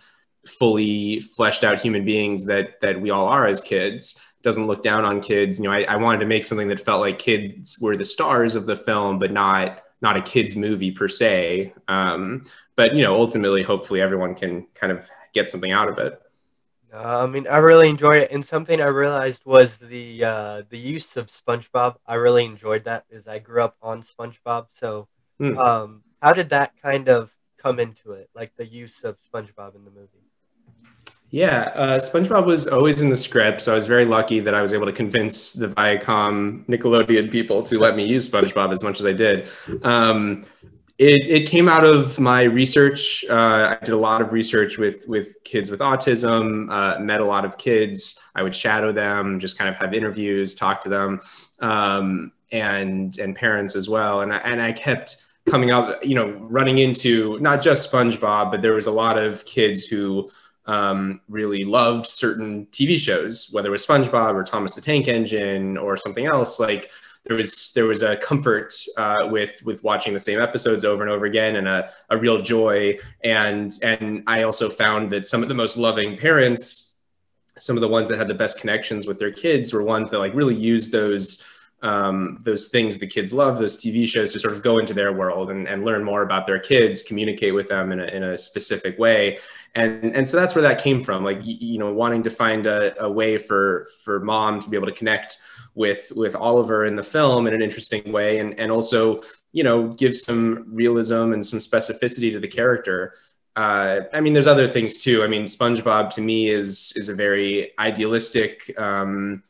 fully 0.46 1.20
fleshed 1.20 1.64
out 1.64 1.80
human 1.80 2.04
beings 2.04 2.44
that 2.46 2.80
that 2.80 3.00
we 3.00 3.10
all 3.10 3.26
are 3.26 3.46
as 3.46 3.60
kids. 3.60 4.22
Doesn't 4.42 4.66
look 4.66 4.82
down 4.82 5.04
on 5.04 5.20
kids. 5.20 5.58
You 5.58 5.64
know 5.64 5.72
I, 5.72 5.82
I 5.82 5.96
wanted 5.96 6.20
to 6.20 6.26
make 6.26 6.44
something 6.44 6.68
that 6.68 6.80
felt 6.80 7.00
like 7.00 7.18
kids 7.18 7.78
were 7.80 7.96
the 7.96 8.04
stars 8.04 8.54
of 8.54 8.66
the 8.66 8.76
film 8.76 9.18
but 9.18 9.32
not 9.32 9.80
not 10.02 10.16
a 10.16 10.22
kids 10.22 10.54
movie 10.54 10.90
per 10.90 11.08
se. 11.08 11.72
Um, 11.88 12.44
but 12.76 12.94
you 12.94 13.02
know 13.02 13.14
ultimately 13.14 13.62
hopefully 13.62 14.00
everyone 14.00 14.34
can 14.34 14.66
kind 14.74 14.92
of 14.92 15.08
get 15.32 15.50
something 15.50 15.72
out 15.72 15.88
of 15.88 15.98
it 15.98 16.20
i 16.94 17.26
mean 17.26 17.46
i 17.48 17.56
really 17.58 17.88
enjoyed 17.88 18.22
it 18.22 18.30
and 18.30 18.44
something 18.44 18.80
i 18.80 18.86
realized 18.86 19.42
was 19.44 19.76
the 19.78 20.24
uh, 20.24 20.62
the 20.68 20.78
use 20.78 21.16
of 21.16 21.28
spongebob 21.28 21.96
i 22.06 22.14
really 22.14 22.44
enjoyed 22.44 22.84
that 22.84 23.04
because 23.08 23.26
i 23.26 23.38
grew 23.38 23.62
up 23.62 23.76
on 23.82 24.02
spongebob 24.02 24.66
so 24.70 25.08
mm. 25.40 25.58
um, 25.58 26.02
how 26.22 26.32
did 26.32 26.48
that 26.50 26.72
kind 26.82 27.08
of 27.08 27.32
come 27.58 27.80
into 27.80 28.12
it 28.12 28.28
like 28.34 28.54
the 28.56 28.66
use 28.66 29.02
of 29.04 29.16
spongebob 29.32 29.74
in 29.74 29.84
the 29.84 29.90
movie 29.90 30.24
yeah, 31.34 31.62
uh, 31.74 31.98
SpongeBob 31.98 32.46
was 32.46 32.68
always 32.68 33.00
in 33.00 33.08
the 33.08 33.16
script, 33.16 33.62
so 33.62 33.72
I 33.72 33.74
was 33.74 33.88
very 33.88 34.04
lucky 34.04 34.38
that 34.38 34.54
I 34.54 34.62
was 34.62 34.72
able 34.72 34.86
to 34.86 34.92
convince 34.92 35.52
the 35.52 35.66
Viacom 35.66 36.64
Nickelodeon 36.66 37.28
people 37.28 37.60
to 37.64 37.76
let 37.76 37.96
me 37.96 38.06
use 38.06 38.30
SpongeBob 38.30 38.72
as 38.72 38.84
much 38.84 39.00
as 39.00 39.06
I 39.06 39.14
did. 39.14 39.48
Um, 39.82 40.44
it, 40.98 41.28
it 41.28 41.48
came 41.48 41.68
out 41.68 41.84
of 41.84 42.20
my 42.20 42.42
research. 42.42 43.24
Uh, 43.28 43.76
I 43.80 43.84
did 43.84 43.94
a 43.94 43.98
lot 43.98 44.22
of 44.22 44.32
research 44.32 44.78
with 44.78 45.04
with 45.08 45.36
kids 45.42 45.70
with 45.70 45.80
autism. 45.80 46.70
Uh, 46.70 47.00
met 47.00 47.20
a 47.20 47.24
lot 47.24 47.44
of 47.44 47.58
kids. 47.58 48.20
I 48.34 48.42
would 48.42 48.54
shadow 48.54 48.92
them, 48.92 49.40
just 49.40 49.58
kind 49.58 49.68
of 49.68 49.76
have 49.76 49.92
interviews, 49.92 50.54
talk 50.54 50.80
to 50.82 50.88
them, 50.88 51.20
um, 51.58 52.32
and 52.52 53.18
and 53.18 53.34
parents 53.34 53.74
as 53.74 53.88
well. 53.88 54.20
And 54.20 54.32
I, 54.32 54.36
and 54.38 54.62
I 54.62 54.72
kept 54.72 55.16
coming 55.46 55.72
up, 55.72 56.04
you 56.04 56.14
know, 56.14 56.30
running 56.30 56.78
into 56.78 57.38
not 57.40 57.60
just 57.60 57.90
SpongeBob, 57.90 58.50
but 58.50 58.62
there 58.62 58.74
was 58.74 58.86
a 58.86 58.92
lot 58.92 59.18
of 59.18 59.44
kids 59.44 59.84
who 59.84 60.30
um, 60.66 61.20
really 61.28 61.64
loved 61.64 62.06
certain 62.06 62.66
TV 62.66 62.96
shows, 62.98 63.48
whether 63.50 63.68
it 63.68 63.72
was 63.72 63.84
SpongeBob 63.84 64.34
or 64.34 64.44
Thomas 64.44 64.74
the 64.74 64.80
Tank 64.80 65.08
Engine 65.08 65.76
or 65.76 65.96
something 65.96 66.26
else. 66.26 66.58
Like 66.58 66.90
there 67.24 67.36
was 67.36 67.72
there 67.74 67.86
was 67.86 68.02
a 68.02 68.16
comfort 68.16 68.74
uh, 68.96 69.28
with 69.30 69.62
with 69.64 69.82
watching 69.82 70.12
the 70.12 70.18
same 70.18 70.40
episodes 70.40 70.84
over 70.84 71.02
and 71.02 71.10
over 71.10 71.24
again, 71.24 71.56
and 71.56 71.66
a, 71.66 71.90
a 72.10 72.16
real 72.16 72.42
joy. 72.42 72.98
And 73.22 73.72
and 73.82 74.22
I 74.26 74.42
also 74.42 74.68
found 74.68 75.10
that 75.10 75.26
some 75.26 75.42
of 75.42 75.48
the 75.48 75.54
most 75.54 75.76
loving 75.76 76.18
parents, 76.18 76.94
some 77.58 77.76
of 77.76 77.80
the 77.80 77.88
ones 77.88 78.08
that 78.08 78.18
had 78.18 78.28
the 78.28 78.34
best 78.34 78.60
connections 78.60 79.06
with 79.06 79.18
their 79.18 79.32
kids, 79.32 79.72
were 79.72 79.82
ones 79.82 80.10
that 80.10 80.18
like 80.18 80.34
really 80.34 80.54
used 80.54 80.92
those 80.92 81.44
um, 81.84 82.38
those 82.40 82.68
things 82.68 82.96
the 82.96 83.06
kids 83.06 83.30
love, 83.32 83.58
those 83.58 83.76
TV 83.76 84.08
shows, 84.08 84.32
to 84.32 84.38
sort 84.38 84.54
of 84.54 84.62
go 84.62 84.78
into 84.78 84.94
their 84.94 85.12
world 85.12 85.50
and, 85.50 85.68
and 85.68 85.84
learn 85.84 86.02
more 86.02 86.22
about 86.22 86.46
their 86.46 86.58
kids, 86.58 87.02
communicate 87.02 87.54
with 87.54 87.68
them 87.68 87.92
in 87.92 88.00
a, 88.00 88.04
in 88.06 88.22
a 88.22 88.38
specific 88.38 88.98
way. 88.98 89.38
And, 89.74 90.16
and 90.16 90.26
so 90.26 90.38
that's 90.38 90.54
where 90.54 90.62
that 90.62 90.82
came 90.82 91.04
from, 91.04 91.22
like, 91.22 91.40
you 91.42 91.78
know, 91.78 91.92
wanting 91.92 92.22
to 92.22 92.30
find 92.30 92.66
a, 92.66 92.98
a 93.02 93.10
way 93.10 93.36
for, 93.36 93.86
for 94.02 94.20
mom 94.20 94.60
to 94.60 94.70
be 94.70 94.78
able 94.78 94.86
to 94.86 94.94
connect 94.94 95.38
with, 95.74 96.10
with 96.16 96.34
Oliver 96.34 96.86
in 96.86 96.96
the 96.96 97.02
film 97.02 97.46
in 97.46 97.52
an 97.52 97.60
interesting 97.60 98.10
way. 98.10 98.38
And, 98.38 98.58
and 98.58 98.72
also, 98.72 99.20
you 99.52 99.62
know, 99.62 99.88
give 99.88 100.16
some 100.16 100.64
realism 100.68 101.34
and 101.34 101.44
some 101.44 101.58
specificity 101.58 102.32
to 102.32 102.40
the 102.40 102.48
character. 102.48 103.14
Uh, 103.56 104.00
I 104.12 104.20
mean, 104.20 104.32
there's 104.32 104.46
other 104.46 104.68
things 104.68 105.02
too. 105.02 105.22
I 105.22 105.26
mean, 105.26 105.44
SpongeBob 105.44 106.10
to 106.14 106.22
me 106.22 106.48
is, 106.48 106.94
is 106.96 107.10
a 107.10 107.14
very 107.14 107.72
idealistic, 107.78 108.72
um, 108.78 109.42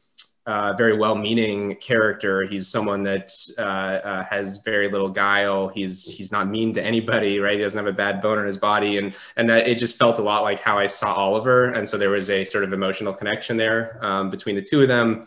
uh, 0.46 0.74
very 0.74 0.96
well-meaning 0.96 1.76
character. 1.76 2.42
He's 2.46 2.68
someone 2.68 3.02
that 3.04 3.32
uh, 3.58 3.60
uh, 3.62 4.24
has 4.24 4.58
very 4.58 4.90
little 4.90 5.08
guile. 5.08 5.68
He's 5.68 6.04
he's 6.04 6.30
not 6.30 6.48
mean 6.48 6.72
to 6.74 6.82
anybody, 6.82 7.38
right? 7.38 7.56
He 7.56 7.62
doesn't 7.62 7.78
have 7.78 7.92
a 7.92 7.96
bad 7.96 8.20
bone 8.20 8.38
in 8.38 8.46
his 8.46 8.58
body, 8.58 8.98
and 8.98 9.14
and 9.36 9.48
that 9.48 9.66
it 9.66 9.78
just 9.78 9.96
felt 9.96 10.18
a 10.18 10.22
lot 10.22 10.42
like 10.42 10.60
how 10.60 10.78
I 10.78 10.86
saw 10.86 11.14
Oliver, 11.14 11.70
and 11.70 11.88
so 11.88 11.96
there 11.96 12.10
was 12.10 12.28
a 12.30 12.44
sort 12.44 12.64
of 12.64 12.72
emotional 12.72 13.12
connection 13.12 13.56
there 13.56 13.98
um, 14.04 14.30
between 14.30 14.54
the 14.54 14.62
two 14.62 14.82
of 14.82 14.88
them. 14.88 15.26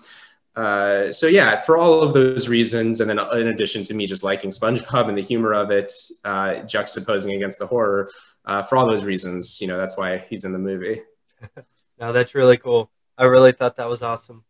uh, 0.56 1.12
so 1.12 1.28
yeah, 1.28 1.56
for 1.56 1.78
all 1.78 2.02
of 2.02 2.14
those 2.14 2.48
reasons, 2.48 3.02
and 3.02 3.10
then 3.10 3.20
in 3.20 3.48
addition 3.48 3.84
to 3.86 3.94
me 3.94 4.06
just 4.06 4.24
liking 4.24 4.52
SpongeBob 4.52 5.10
and 5.10 5.18
the 5.18 5.22
humor 5.24 5.54
of 5.54 5.72
it, 5.72 5.92
uh, 6.26 6.62
juxtaposing 6.66 7.36
against 7.36 7.60
the 7.60 7.68
horror, 7.68 8.10
uh, 8.46 8.62
for 8.64 8.78
all 8.78 8.88
those 8.88 9.04
reasons, 9.04 9.60
you 9.62 9.68
know, 9.68 9.78
that's 9.78 9.98
why 9.98 10.26
he's 10.30 10.46
in 10.46 10.54
the 10.54 10.60
movie. 10.60 11.02
no, 12.00 12.14
that's 12.14 12.34
really 12.34 12.58
cool. 12.58 12.90
I 13.18 13.26
really 13.26 13.52
thought 13.52 13.78
that 13.78 13.90
was 13.90 14.02
awesome. 14.02 14.44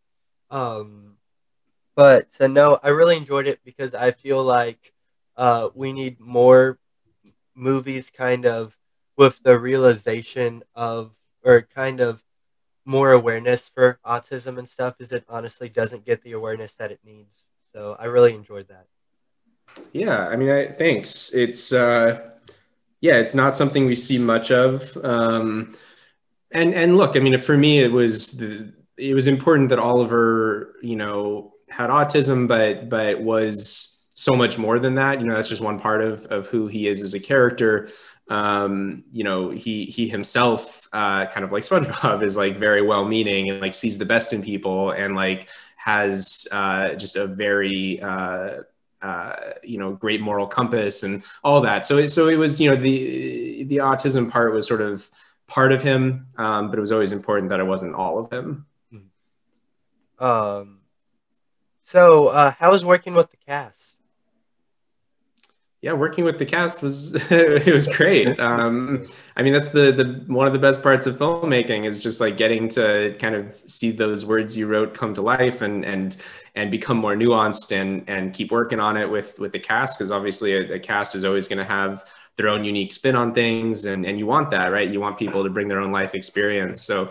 Um, 0.50 1.16
but 1.94 2.32
so 2.32 2.46
no, 2.46 2.78
I 2.82 2.88
really 2.88 3.16
enjoyed 3.16 3.46
it 3.46 3.60
because 3.64 3.94
I 3.94 4.12
feel 4.12 4.42
like 4.42 4.92
uh, 5.36 5.68
we 5.74 5.92
need 5.92 6.20
more 6.20 6.78
movies, 7.54 8.10
kind 8.14 8.46
of 8.46 8.76
with 9.16 9.42
the 9.42 9.58
realization 9.58 10.62
of, 10.74 11.12
or 11.44 11.62
kind 11.74 12.00
of 12.00 12.22
more 12.84 13.12
awareness 13.12 13.68
for 13.74 13.98
autism 14.06 14.58
and 14.58 14.68
stuff 14.68 14.94
is 14.98 15.12
it 15.12 15.24
honestly 15.28 15.68
doesn't 15.68 16.06
get 16.06 16.22
the 16.22 16.32
awareness 16.32 16.74
that 16.74 16.90
it 16.90 17.00
needs. 17.04 17.42
So 17.74 17.96
I 17.98 18.06
really 18.06 18.34
enjoyed 18.34 18.68
that. 18.68 18.86
Yeah, 19.92 20.26
I 20.26 20.36
mean, 20.36 20.50
I, 20.50 20.68
thanks. 20.68 21.32
It's 21.34 21.72
uh, 21.72 22.30
yeah, 23.00 23.16
it's 23.16 23.34
not 23.34 23.56
something 23.56 23.86
we 23.86 23.94
see 23.94 24.18
much 24.18 24.50
of. 24.50 24.96
Um, 25.04 25.76
and 26.50 26.74
and 26.74 26.96
look, 26.96 27.16
I 27.16 27.20
mean, 27.20 27.36
for 27.38 27.56
me, 27.56 27.80
it 27.80 27.92
was 27.92 28.32
the 28.32 28.72
it 28.98 29.14
was 29.14 29.26
important 29.26 29.68
that 29.70 29.78
Oliver, 29.78 30.74
you 30.82 30.96
know, 30.96 31.54
had 31.68 31.90
autism, 31.90 32.48
but 32.48 32.88
but 32.88 33.20
was 33.20 34.06
so 34.14 34.32
much 34.34 34.58
more 34.58 34.78
than 34.78 34.96
that. 34.96 35.20
You 35.20 35.26
know, 35.26 35.34
that's 35.34 35.48
just 35.48 35.62
one 35.62 35.78
part 35.78 36.02
of 36.02 36.26
of 36.26 36.46
who 36.48 36.66
he 36.66 36.88
is 36.88 37.02
as 37.02 37.14
a 37.14 37.20
character 37.20 37.88
um, 38.30 39.04
you 39.12 39.24
know, 39.24 39.50
he 39.50 39.86
he 39.86 40.08
himself, 40.08 40.88
uh, 40.92 41.26
kind 41.26 41.44
of 41.44 41.52
like 41.52 41.62
SpongeBob, 41.68 42.22
is 42.22 42.36
like 42.36 42.58
very 42.58 42.82
well 42.82 43.04
meaning 43.04 43.50
and 43.50 43.60
like 43.60 43.74
sees 43.74 43.98
the 43.98 44.04
best 44.04 44.32
in 44.32 44.42
people 44.42 44.92
and 44.92 45.14
like 45.14 45.48
has 45.76 46.46
uh, 46.52 46.94
just 46.94 47.16
a 47.16 47.26
very 47.26 48.00
uh, 48.00 48.58
uh, 49.00 49.36
you 49.62 49.78
know 49.78 49.92
great 49.92 50.20
moral 50.20 50.46
compass 50.46 51.02
and 51.02 51.22
all 51.42 51.60
that. 51.62 51.84
So 51.84 52.06
so 52.06 52.28
it 52.28 52.36
was 52.36 52.60
you 52.60 52.70
know 52.70 52.76
the 52.76 53.64
the 53.64 53.78
autism 53.78 54.30
part 54.30 54.52
was 54.52 54.66
sort 54.66 54.80
of 54.82 55.08
part 55.46 55.72
of 55.72 55.80
him, 55.82 56.26
um, 56.36 56.68
but 56.70 56.78
it 56.78 56.80
was 56.80 56.92
always 56.92 57.12
important 57.12 57.50
that 57.50 57.60
it 57.60 57.64
wasn't 57.64 57.94
all 57.94 58.18
of 58.18 58.30
him. 58.30 58.66
Um. 60.18 60.80
So, 61.82 62.28
uh, 62.28 62.52
how 62.58 62.70
was 62.70 62.84
working 62.84 63.14
with 63.14 63.30
the 63.30 63.38
cast? 63.38 63.88
yeah, 65.80 65.92
working 65.92 66.24
with 66.24 66.38
the 66.38 66.46
cast 66.46 66.82
was 66.82 67.14
it 67.30 67.72
was 67.72 67.86
great. 67.86 68.38
Um, 68.40 69.06
I 69.36 69.42
mean, 69.42 69.52
that's 69.52 69.68
the 69.68 69.92
the 69.92 70.24
one 70.32 70.46
of 70.46 70.52
the 70.52 70.58
best 70.58 70.82
parts 70.82 71.06
of 71.06 71.18
filmmaking 71.18 71.86
is 71.86 72.00
just 72.00 72.20
like 72.20 72.36
getting 72.36 72.68
to 72.70 73.16
kind 73.20 73.36
of 73.36 73.54
see 73.68 73.92
those 73.92 74.24
words 74.24 74.56
you 74.56 74.66
wrote 74.66 74.92
come 74.92 75.14
to 75.14 75.22
life 75.22 75.62
and 75.62 75.84
and 75.84 76.16
and 76.56 76.70
become 76.70 76.96
more 76.96 77.14
nuanced 77.14 77.70
and 77.70 78.02
and 78.08 78.34
keep 78.34 78.50
working 78.50 78.80
on 78.80 78.96
it 78.96 79.08
with 79.08 79.38
with 79.38 79.52
the 79.52 79.60
cast 79.60 79.98
because 79.98 80.10
obviously 80.10 80.54
a, 80.54 80.74
a 80.74 80.78
cast 80.80 81.14
is 81.14 81.24
always 81.24 81.46
going 81.46 81.58
to 81.58 81.64
have 81.64 82.04
their 82.34 82.48
own 82.48 82.64
unique 82.64 82.92
spin 82.92 83.14
on 83.14 83.32
things 83.32 83.84
and 83.84 84.04
and 84.04 84.18
you 84.18 84.26
want 84.26 84.50
that 84.50 84.72
right 84.72 84.90
you 84.90 85.00
want 85.00 85.16
people 85.16 85.44
to 85.44 85.50
bring 85.50 85.68
their 85.68 85.80
own 85.80 85.92
life 85.92 86.14
experience 86.14 86.82
so 86.82 87.08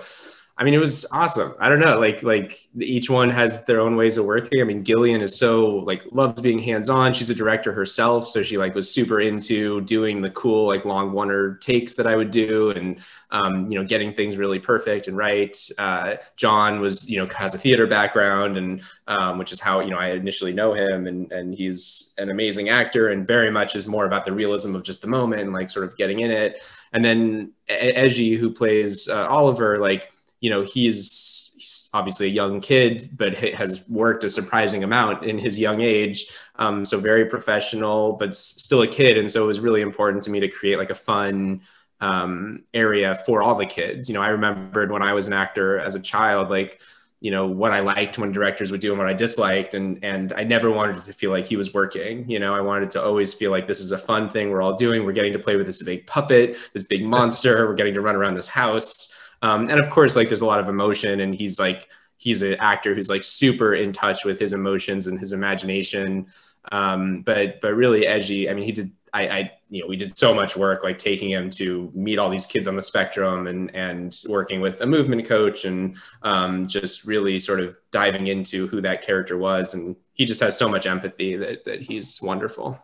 I 0.60 0.64
mean, 0.64 0.74
it 0.74 0.80
was 0.80 1.06
awesome. 1.12 1.54
I 1.60 1.70
don't 1.70 1.80
know, 1.80 2.00
like 2.00 2.24
like 2.24 2.68
each 2.80 3.12
one 3.12 3.30
has 3.30 3.64
their 3.66 3.80
own 3.80 3.96
ways 3.96 4.18
of 4.18 4.26
working. 4.26 4.60
I 4.60 4.64
mean, 4.64 4.84
Gillian 4.84 5.22
is 5.22 5.38
so 5.38 5.68
like 5.68 6.04
loves 6.12 6.42
being 6.42 6.58
hands 6.58 6.90
on. 6.90 7.14
She's 7.14 7.30
a 7.30 7.36
director 7.36 7.72
herself, 7.72 8.28
so 8.28 8.42
she 8.42 8.58
like 8.58 8.74
was 8.74 8.92
super 8.92 9.22
into 9.22 9.82
doing 9.82 10.20
the 10.20 10.32
cool 10.32 10.66
like 10.66 10.84
long 10.84 11.16
oner 11.16 11.58
takes 11.58 11.94
that 11.96 12.08
I 12.08 12.16
would 12.16 12.32
do, 12.32 12.72
and 12.72 13.00
um, 13.30 13.72
you 13.72 13.78
know, 13.78 13.86
getting 13.86 14.16
things 14.16 14.36
really 14.36 14.58
perfect 14.58 15.08
and 15.08 15.16
right. 15.16 15.56
Uh, 15.78 16.16
John 16.38 16.80
was 16.80 17.08
you 17.08 17.18
know 17.18 17.32
has 17.38 17.54
a 17.54 17.60
theater 17.60 17.86
background, 17.86 18.58
and 18.58 18.82
um, 19.08 19.38
which 19.38 19.52
is 19.52 19.60
how 19.60 19.82
you 19.82 19.92
know 19.92 19.98
I 19.98 20.14
initially 20.14 20.54
know 20.54 20.74
him, 20.74 21.06
and 21.06 21.32
and 21.32 21.54
he's 21.54 22.16
an 22.18 22.32
amazing 22.32 22.70
actor, 22.70 23.10
and 23.10 23.28
very 23.28 23.52
much 23.52 23.76
is 23.76 23.86
more 23.86 24.06
about 24.06 24.26
the 24.26 24.32
realism 24.32 24.76
of 24.76 24.82
just 24.82 25.02
the 25.02 25.08
moment, 25.08 25.44
and 25.44 25.54
like 25.54 25.70
sort 25.70 25.86
of 25.86 25.96
getting 25.98 26.22
in 26.22 26.32
it. 26.32 26.64
And 26.94 27.06
then 27.06 27.52
Azhy, 27.70 28.36
who 28.36 28.50
plays 28.50 29.08
uh, 29.08 29.28
Oliver, 29.28 29.78
like 29.78 30.12
you 30.40 30.50
know, 30.50 30.64
he's, 30.64 31.54
he's 31.58 31.90
obviously 31.94 32.28
a 32.28 32.32
young 32.32 32.62
kid, 32.62 33.10
but 33.14 33.34
has 33.36 33.88
worked 33.90 34.24
a 34.24 34.30
surprising 34.30 34.84
amount 34.84 35.24
in 35.24 35.38
his 35.38 35.58
young 35.58 35.82
age. 35.82 36.28
Um, 36.58 36.86
so 36.86 37.00
very 37.00 37.26
professional, 37.26 38.14
but 38.14 38.36
still 38.36 38.82
a 38.82 38.88
kid. 38.88 39.18
And 39.18 39.30
so 39.30 39.44
it 39.44 39.48
was 39.48 39.60
really 39.60 39.82
important 39.82 40.24
to 40.26 40.30
me 40.30 40.40
to 40.40 40.48
create 40.48 40.78
like 40.78 40.92
a 40.92 40.96
fun 40.96 41.62
um, 42.00 42.64
area 42.74 43.16
for 43.26 43.42
all 43.42 43.56
the 43.56 43.66
kids. 43.66 44.08
You 44.08 44.14
know, 44.14 44.22
I 44.22 44.30
remembered 44.30 44.92
when 44.92 45.02
I 45.02 45.14
was 45.14 45.28
an 45.28 45.34
actor 45.34 45.80
as 45.80 45.96
a 45.96 46.00
child, 46.00 46.50
like, 46.50 46.82
you 47.20 47.32
know 47.32 47.48
what 47.48 47.72
I 47.72 47.80
liked 47.80 48.20
when 48.20 48.32
directors 48.32 48.72
would 48.72 48.82
do 48.82 48.92
and 48.92 49.00
what 49.00 49.08
I 49.08 49.14
disliked 49.14 49.74
and 49.74 50.04
and 50.04 50.34
I 50.34 50.44
never 50.44 50.70
wanted 50.70 50.98
to 51.00 51.14
feel 51.14 51.32
like 51.32 51.46
he 51.46 51.56
was 51.56 51.74
working 51.74 52.30
you 52.30 52.38
know 52.40 52.54
I 52.54 52.62
wanted 52.62 52.92
to 52.92 53.04
always 53.04 53.34
feel 53.34 53.50
like 53.50 53.68
this 53.68 53.80
is 53.80 53.92
a 53.92 53.98
fun 53.98 54.30
thing 54.30 54.52
we're 54.52 54.62
all 54.62 54.76
doing 54.76 55.04
we're 55.04 55.14
getting 55.14 55.34
to 55.34 55.40
play 55.40 55.56
with 55.56 55.66
this 55.66 55.82
big 55.82 56.06
puppet 56.06 56.58
this 56.74 56.84
big 56.84 57.04
monster 57.04 57.68
we're 57.68 57.74
getting 57.74 57.96
to 57.96 58.02
run 58.02 58.16
around 58.16 58.36
this 58.36 58.48
house 58.48 59.16
um, 59.42 59.70
and 59.70 59.80
of 59.80 59.90
course, 59.90 60.16
like 60.16 60.30
there's 60.30 60.42
a 60.42 60.46
lot 60.46 60.60
of 60.60 60.70
emotion, 60.70 61.20
and 61.22 61.34
he's 61.34 61.60
like 61.60 61.90
he's 62.18 62.42
an 62.42 62.56
actor 62.56 62.96
who's 62.96 63.10
like 63.10 63.24
super 63.24 63.76
in 63.76 63.94
touch 63.94 64.26
with 64.26 64.40
his 64.40 64.54
emotions 64.54 65.08
and 65.08 65.20
his 65.20 65.34
imagination. 65.34 66.28
Um, 66.72 67.22
but 67.22 67.62
but 67.62 67.74
really 67.76 68.06
edgy. 68.06 68.50
I 68.50 68.54
mean, 68.54 68.66
he 68.66 68.72
did. 68.72 68.92
I, 69.14 69.28
I 69.28 69.52
you 69.70 69.82
know 69.82 69.88
we 69.88 69.96
did 69.96 70.18
so 70.18 70.34
much 70.34 70.58
work 70.58 70.84
like 70.84 70.98
taking 70.98 71.30
him 71.30 71.50
to 71.52 71.90
meet 71.96 72.20
all 72.20 72.30
these 72.30 72.46
kids 72.46 72.68
on 72.68 72.76
the 72.76 72.82
spectrum 72.82 73.48
and 73.48 73.74
and 73.74 74.16
working 74.28 74.60
with 74.60 74.82
a 74.82 74.86
movement 74.86 75.26
coach 75.26 75.66
and 75.66 75.96
um, 76.24 76.66
just 76.66 77.06
really 77.06 77.40
sort 77.40 77.62
of 77.62 77.78
diving 77.92 78.28
into 78.28 78.68
who 78.68 78.82
that 78.82 79.02
character 79.02 79.38
was 79.38 79.74
and 79.74 79.96
he 80.14 80.26
just 80.26 80.42
has 80.42 80.58
so 80.58 80.68
much 80.68 80.86
empathy 80.86 81.38
that 81.38 81.64
that 81.64 81.82
he's 81.82 82.22
wonderful. 82.22 82.78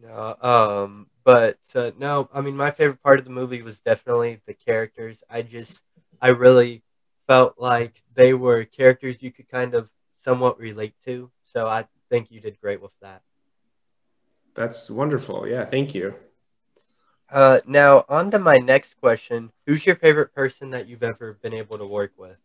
No, 0.00 0.36
um, 0.40 1.06
but 1.24 1.58
uh, 1.74 1.92
no, 1.98 2.28
I 2.32 2.40
mean, 2.40 2.56
my 2.56 2.70
favorite 2.70 3.02
part 3.02 3.18
of 3.18 3.24
the 3.24 3.30
movie 3.30 3.62
was 3.62 3.80
definitely 3.80 4.40
the 4.46 4.54
characters. 4.54 5.22
I 5.28 5.42
just, 5.42 5.82
I 6.20 6.28
really 6.28 6.82
felt 7.26 7.54
like 7.58 8.02
they 8.14 8.34
were 8.34 8.64
characters 8.64 9.22
you 9.22 9.30
could 9.30 9.48
kind 9.48 9.74
of 9.74 9.88
somewhat 10.18 10.58
relate 10.58 10.94
to. 11.04 11.30
So 11.44 11.66
I 11.66 11.86
think 12.10 12.30
you 12.30 12.40
did 12.40 12.60
great 12.60 12.82
with 12.82 12.92
that. 13.00 13.22
That's 14.54 14.90
wonderful. 14.90 15.46
Yeah, 15.46 15.64
thank 15.64 15.94
you. 15.94 16.14
Uh, 17.30 17.60
now, 17.66 18.04
on 18.08 18.30
to 18.30 18.38
my 18.38 18.58
next 18.58 19.00
question. 19.00 19.50
Who's 19.66 19.86
your 19.86 19.96
favorite 19.96 20.34
person 20.34 20.70
that 20.70 20.86
you've 20.86 21.02
ever 21.02 21.32
been 21.32 21.54
able 21.54 21.78
to 21.78 21.86
work 21.86 22.12
with? 22.18 22.36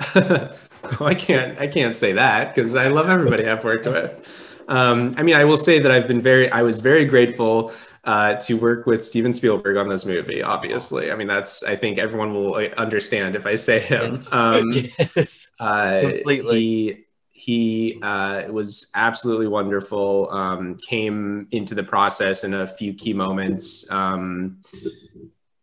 well, 0.14 0.54
I 1.00 1.14
can't 1.14 1.58
I 1.58 1.66
can't 1.66 1.94
say 1.94 2.12
that 2.12 2.54
because 2.54 2.74
I 2.74 2.88
love 2.88 3.08
everybody 3.08 3.48
I've 3.48 3.64
worked 3.64 3.86
with. 3.86 4.55
Um, 4.68 5.14
I 5.16 5.22
mean, 5.22 5.36
I 5.36 5.44
will 5.44 5.56
say 5.56 5.78
that 5.78 5.90
I've 5.90 6.08
been 6.08 6.22
very, 6.22 6.50
I 6.50 6.62
was 6.62 6.80
very 6.80 7.04
grateful 7.04 7.72
uh, 8.04 8.34
to 8.34 8.54
work 8.54 8.86
with 8.86 9.04
Steven 9.04 9.32
Spielberg 9.32 9.76
on 9.76 9.88
this 9.88 10.04
movie. 10.04 10.42
Obviously, 10.42 11.10
I 11.10 11.16
mean, 11.16 11.26
that's 11.26 11.62
I 11.62 11.76
think 11.76 11.98
everyone 11.98 12.34
will 12.34 12.54
understand 12.76 13.36
if 13.36 13.46
I 13.46 13.54
say 13.56 13.80
him. 13.80 14.14
Yes. 14.14 14.32
Um, 14.32 14.72
yes. 14.72 15.50
Uh, 15.58 16.00
Completely. 16.02 16.60
He, 16.60 17.02
he 17.32 17.98
uh, 18.02 18.50
was 18.50 18.90
absolutely 18.94 19.46
wonderful. 19.46 20.30
Um, 20.30 20.76
came 20.88 21.46
into 21.50 21.74
the 21.74 21.84
process 21.84 22.44
in 22.44 22.54
a 22.54 22.66
few 22.66 22.94
key 22.94 23.12
moments. 23.12 23.90
Um, 23.90 24.62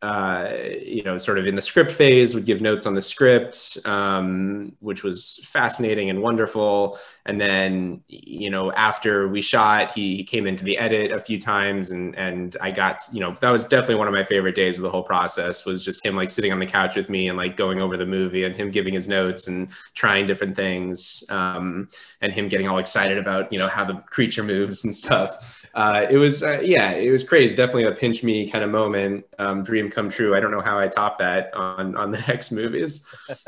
uh, 0.03 0.51
you 0.85 1.01
know, 1.01 1.17
sort 1.17 1.39
of 1.39 1.47
in 1.47 1.55
the 1.55 1.61
script 1.61 1.89
phase, 1.89 2.35
would 2.35 2.45
give 2.45 2.59
notes 2.59 2.85
on 2.85 2.93
the 2.93 3.01
script, 3.01 3.77
um, 3.85 4.73
which 4.81 5.01
was 5.01 5.39
fascinating 5.45 6.09
and 6.09 6.21
wonderful. 6.21 6.99
And 7.25 7.39
then, 7.39 8.03
you 8.09 8.49
know, 8.49 8.73
after 8.73 9.29
we 9.29 9.41
shot, 9.41 9.93
he, 9.93 10.17
he 10.17 10.25
came 10.25 10.45
into 10.45 10.65
the 10.65 10.77
edit 10.77 11.13
a 11.13 11.19
few 11.19 11.39
times, 11.39 11.91
and 11.91 12.17
and 12.17 12.57
I 12.59 12.69
got, 12.69 13.03
you 13.13 13.21
know, 13.21 13.33
that 13.39 13.49
was 13.49 13.63
definitely 13.63 13.95
one 13.95 14.09
of 14.09 14.13
my 14.13 14.25
favorite 14.25 14.55
days 14.55 14.77
of 14.77 14.83
the 14.83 14.91
whole 14.91 15.03
process. 15.03 15.65
Was 15.65 15.81
just 15.81 16.05
him 16.05 16.17
like 16.17 16.29
sitting 16.29 16.51
on 16.51 16.59
the 16.59 16.65
couch 16.65 16.97
with 16.97 17.07
me 17.07 17.29
and 17.29 17.37
like 17.37 17.55
going 17.55 17.79
over 17.79 17.95
the 17.95 18.05
movie, 18.05 18.43
and 18.43 18.53
him 18.53 18.71
giving 18.71 18.93
his 18.93 19.07
notes 19.07 19.47
and 19.47 19.69
trying 19.93 20.27
different 20.27 20.53
things, 20.53 21.23
um, 21.29 21.87
and 22.19 22.33
him 22.33 22.49
getting 22.49 22.67
all 22.67 22.79
excited 22.79 23.17
about 23.17 23.53
you 23.53 23.57
know 23.57 23.69
how 23.69 23.85
the 23.85 23.93
creature 23.93 24.43
moves 24.43 24.83
and 24.83 24.93
stuff 24.93 25.62
uh, 25.73 26.05
it 26.09 26.17
was 26.17 26.43
uh, 26.43 26.61
yeah, 26.63 26.91
it 26.91 27.09
was 27.09 27.23
crazy. 27.23 27.55
Definitely 27.55 27.85
a 27.85 27.91
pinch 27.93 28.23
me 28.23 28.49
kind 28.49 28.63
of 28.63 28.69
moment, 28.69 29.25
um, 29.39 29.63
dream 29.63 29.89
come 29.89 30.09
true. 30.09 30.35
I 30.35 30.39
don't 30.39 30.51
know 30.51 30.61
how 30.61 30.79
I 30.79 30.87
top 30.87 31.19
that 31.19 31.53
on 31.53 31.95
on 31.95 32.11
the 32.11 32.19
next 32.27 32.51
movies. 32.51 33.07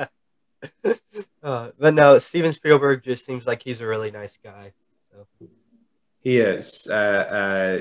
uh, 1.43 1.69
but 1.77 1.93
no, 1.93 2.17
Steven 2.19 2.53
Spielberg 2.53 3.03
just 3.03 3.25
seems 3.25 3.45
like 3.45 3.61
he's 3.63 3.81
a 3.81 3.87
really 3.87 4.11
nice 4.11 4.37
guy. 4.43 4.73
So. 5.11 5.47
He 6.21 6.39
is 6.39 6.87
uh, 6.89 6.93
uh, 6.93 7.77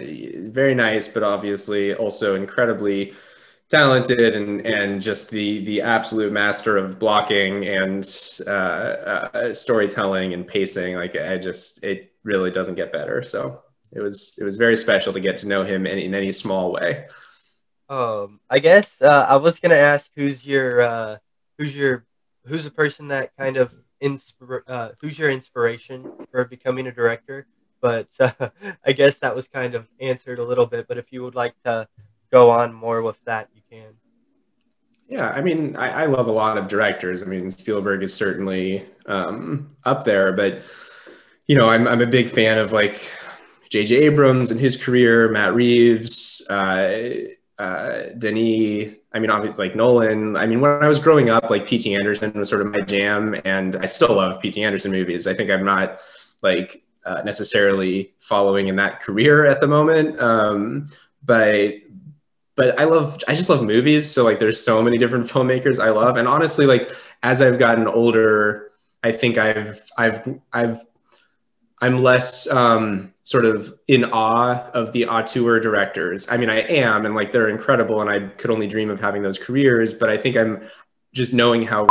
very 0.50 0.74
nice, 0.74 1.08
but 1.08 1.22
obviously 1.22 1.94
also 1.94 2.34
incredibly 2.34 3.14
talented 3.70 4.36
and 4.36 4.66
and 4.66 5.00
just 5.00 5.30
the 5.30 5.64
the 5.64 5.80
absolute 5.80 6.30
master 6.30 6.76
of 6.76 6.98
blocking 6.98 7.66
and 7.66 8.04
uh, 8.46 8.50
uh, 8.50 9.54
storytelling 9.54 10.34
and 10.34 10.46
pacing. 10.46 10.96
Like 10.96 11.16
I 11.16 11.38
just 11.38 11.82
it 11.82 12.12
really 12.22 12.50
doesn't 12.50 12.74
get 12.74 12.92
better. 12.92 13.22
So 13.22 13.62
it 13.94 14.00
was 14.00 14.36
it 14.38 14.44
was 14.44 14.56
very 14.56 14.76
special 14.76 15.12
to 15.12 15.20
get 15.20 15.36
to 15.38 15.48
know 15.48 15.64
him 15.64 15.86
in, 15.86 15.98
in 15.98 16.14
any 16.14 16.32
small 16.32 16.72
way. 16.72 17.06
Um, 17.88 18.40
I 18.48 18.58
guess 18.58 19.00
uh, 19.00 19.26
I 19.28 19.36
was 19.36 19.58
gonna 19.58 19.74
ask 19.74 20.06
who's 20.16 20.44
your 20.44 20.80
uh, 20.82 21.16
who's 21.58 21.76
your 21.76 22.04
who's 22.46 22.64
the 22.64 22.70
person 22.70 23.08
that 23.08 23.36
kind 23.38 23.56
of 23.56 23.72
inspir- 24.02 24.62
uh, 24.66 24.90
who's 25.00 25.18
your 25.18 25.30
inspiration 25.30 26.10
for 26.30 26.44
becoming 26.44 26.86
a 26.86 26.92
director? 26.92 27.46
But 27.80 28.08
uh, 28.18 28.32
I 28.86 28.92
guess 28.92 29.18
that 29.18 29.34
was 29.34 29.48
kind 29.48 29.74
of 29.74 29.88
answered 30.00 30.38
a 30.38 30.44
little 30.44 30.66
bit. 30.66 30.88
But 30.88 30.98
if 30.98 31.12
you 31.12 31.22
would 31.22 31.34
like 31.34 31.54
to 31.64 31.88
go 32.32 32.50
on 32.50 32.72
more 32.72 33.02
with 33.02 33.22
that, 33.24 33.48
you 33.54 33.62
can. 33.70 33.94
Yeah, 35.06 35.28
I 35.28 35.42
mean, 35.42 35.76
I, 35.76 36.04
I 36.04 36.06
love 36.06 36.28
a 36.28 36.32
lot 36.32 36.56
of 36.56 36.66
directors. 36.66 37.22
I 37.22 37.26
mean, 37.26 37.50
Spielberg 37.50 38.02
is 38.02 38.14
certainly 38.14 38.86
um, 39.06 39.68
up 39.84 40.04
there, 40.04 40.32
but 40.32 40.62
you 41.46 41.56
know, 41.56 41.68
I'm 41.68 41.86
I'm 41.86 42.00
a 42.00 42.06
big 42.06 42.30
fan 42.30 42.58
of 42.58 42.72
like 42.72 43.10
J.J. 43.74 43.96
Abrams 44.04 44.52
and 44.52 44.60
his 44.60 44.76
career, 44.76 45.28
Matt 45.28 45.52
Reeves, 45.52 46.40
uh, 46.48 46.92
uh, 47.58 48.02
Denis. 48.16 48.94
I 49.12 49.18
mean, 49.18 49.30
obviously 49.30 49.66
like 49.66 49.74
Nolan. 49.74 50.36
I 50.36 50.46
mean, 50.46 50.60
when 50.60 50.80
I 50.80 50.86
was 50.86 51.00
growing 51.00 51.28
up, 51.28 51.50
like 51.50 51.66
P.T. 51.66 51.92
Anderson 51.92 52.32
was 52.34 52.48
sort 52.48 52.60
of 52.60 52.68
my 52.68 52.82
jam, 52.82 53.34
and 53.44 53.74
I 53.74 53.86
still 53.86 54.14
love 54.14 54.40
P.T. 54.40 54.62
Anderson 54.62 54.92
movies. 54.92 55.26
I 55.26 55.34
think 55.34 55.50
I'm 55.50 55.64
not 55.64 55.98
like 56.40 56.84
uh, 57.04 57.22
necessarily 57.24 58.14
following 58.20 58.68
in 58.68 58.76
that 58.76 59.00
career 59.02 59.44
at 59.44 59.58
the 59.58 59.66
moment, 59.66 60.20
um, 60.20 60.86
but 61.24 61.74
but 62.54 62.78
I 62.78 62.84
love 62.84 63.18
I 63.26 63.34
just 63.34 63.50
love 63.50 63.64
movies. 63.64 64.08
So 64.08 64.22
like 64.22 64.38
there's 64.38 64.64
so 64.64 64.80
many 64.84 64.98
different 64.98 65.26
filmmakers 65.32 65.82
I 65.82 65.90
love. 65.90 66.16
And 66.16 66.28
honestly, 66.28 66.66
like 66.66 66.92
as 67.24 67.42
I've 67.42 67.58
gotten 67.58 67.88
older, 67.88 68.70
I 69.02 69.10
think 69.10 69.36
I've 69.36 69.84
I've 69.98 70.38
I've 70.52 70.80
I'm 71.84 72.00
less 72.00 72.50
um, 72.50 73.12
sort 73.24 73.44
of 73.44 73.78
in 73.88 74.06
awe 74.06 74.70
of 74.70 74.92
the 74.92 75.06
auteur 75.06 75.60
directors. 75.60 76.26
I 76.30 76.38
mean, 76.38 76.48
I 76.48 76.60
am, 76.60 77.04
and 77.04 77.14
like 77.14 77.30
they're 77.30 77.50
incredible, 77.50 78.00
and 78.00 78.08
I 78.08 78.28
could 78.38 78.50
only 78.50 78.66
dream 78.66 78.88
of 78.88 79.00
having 79.00 79.22
those 79.22 79.38
careers. 79.38 79.92
But 79.92 80.08
I 80.08 80.16
think 80.16 80.34
I'm 80.34 80.62
just 81.12 81.34
knowing 81.34 81.62
how 81.62 81.86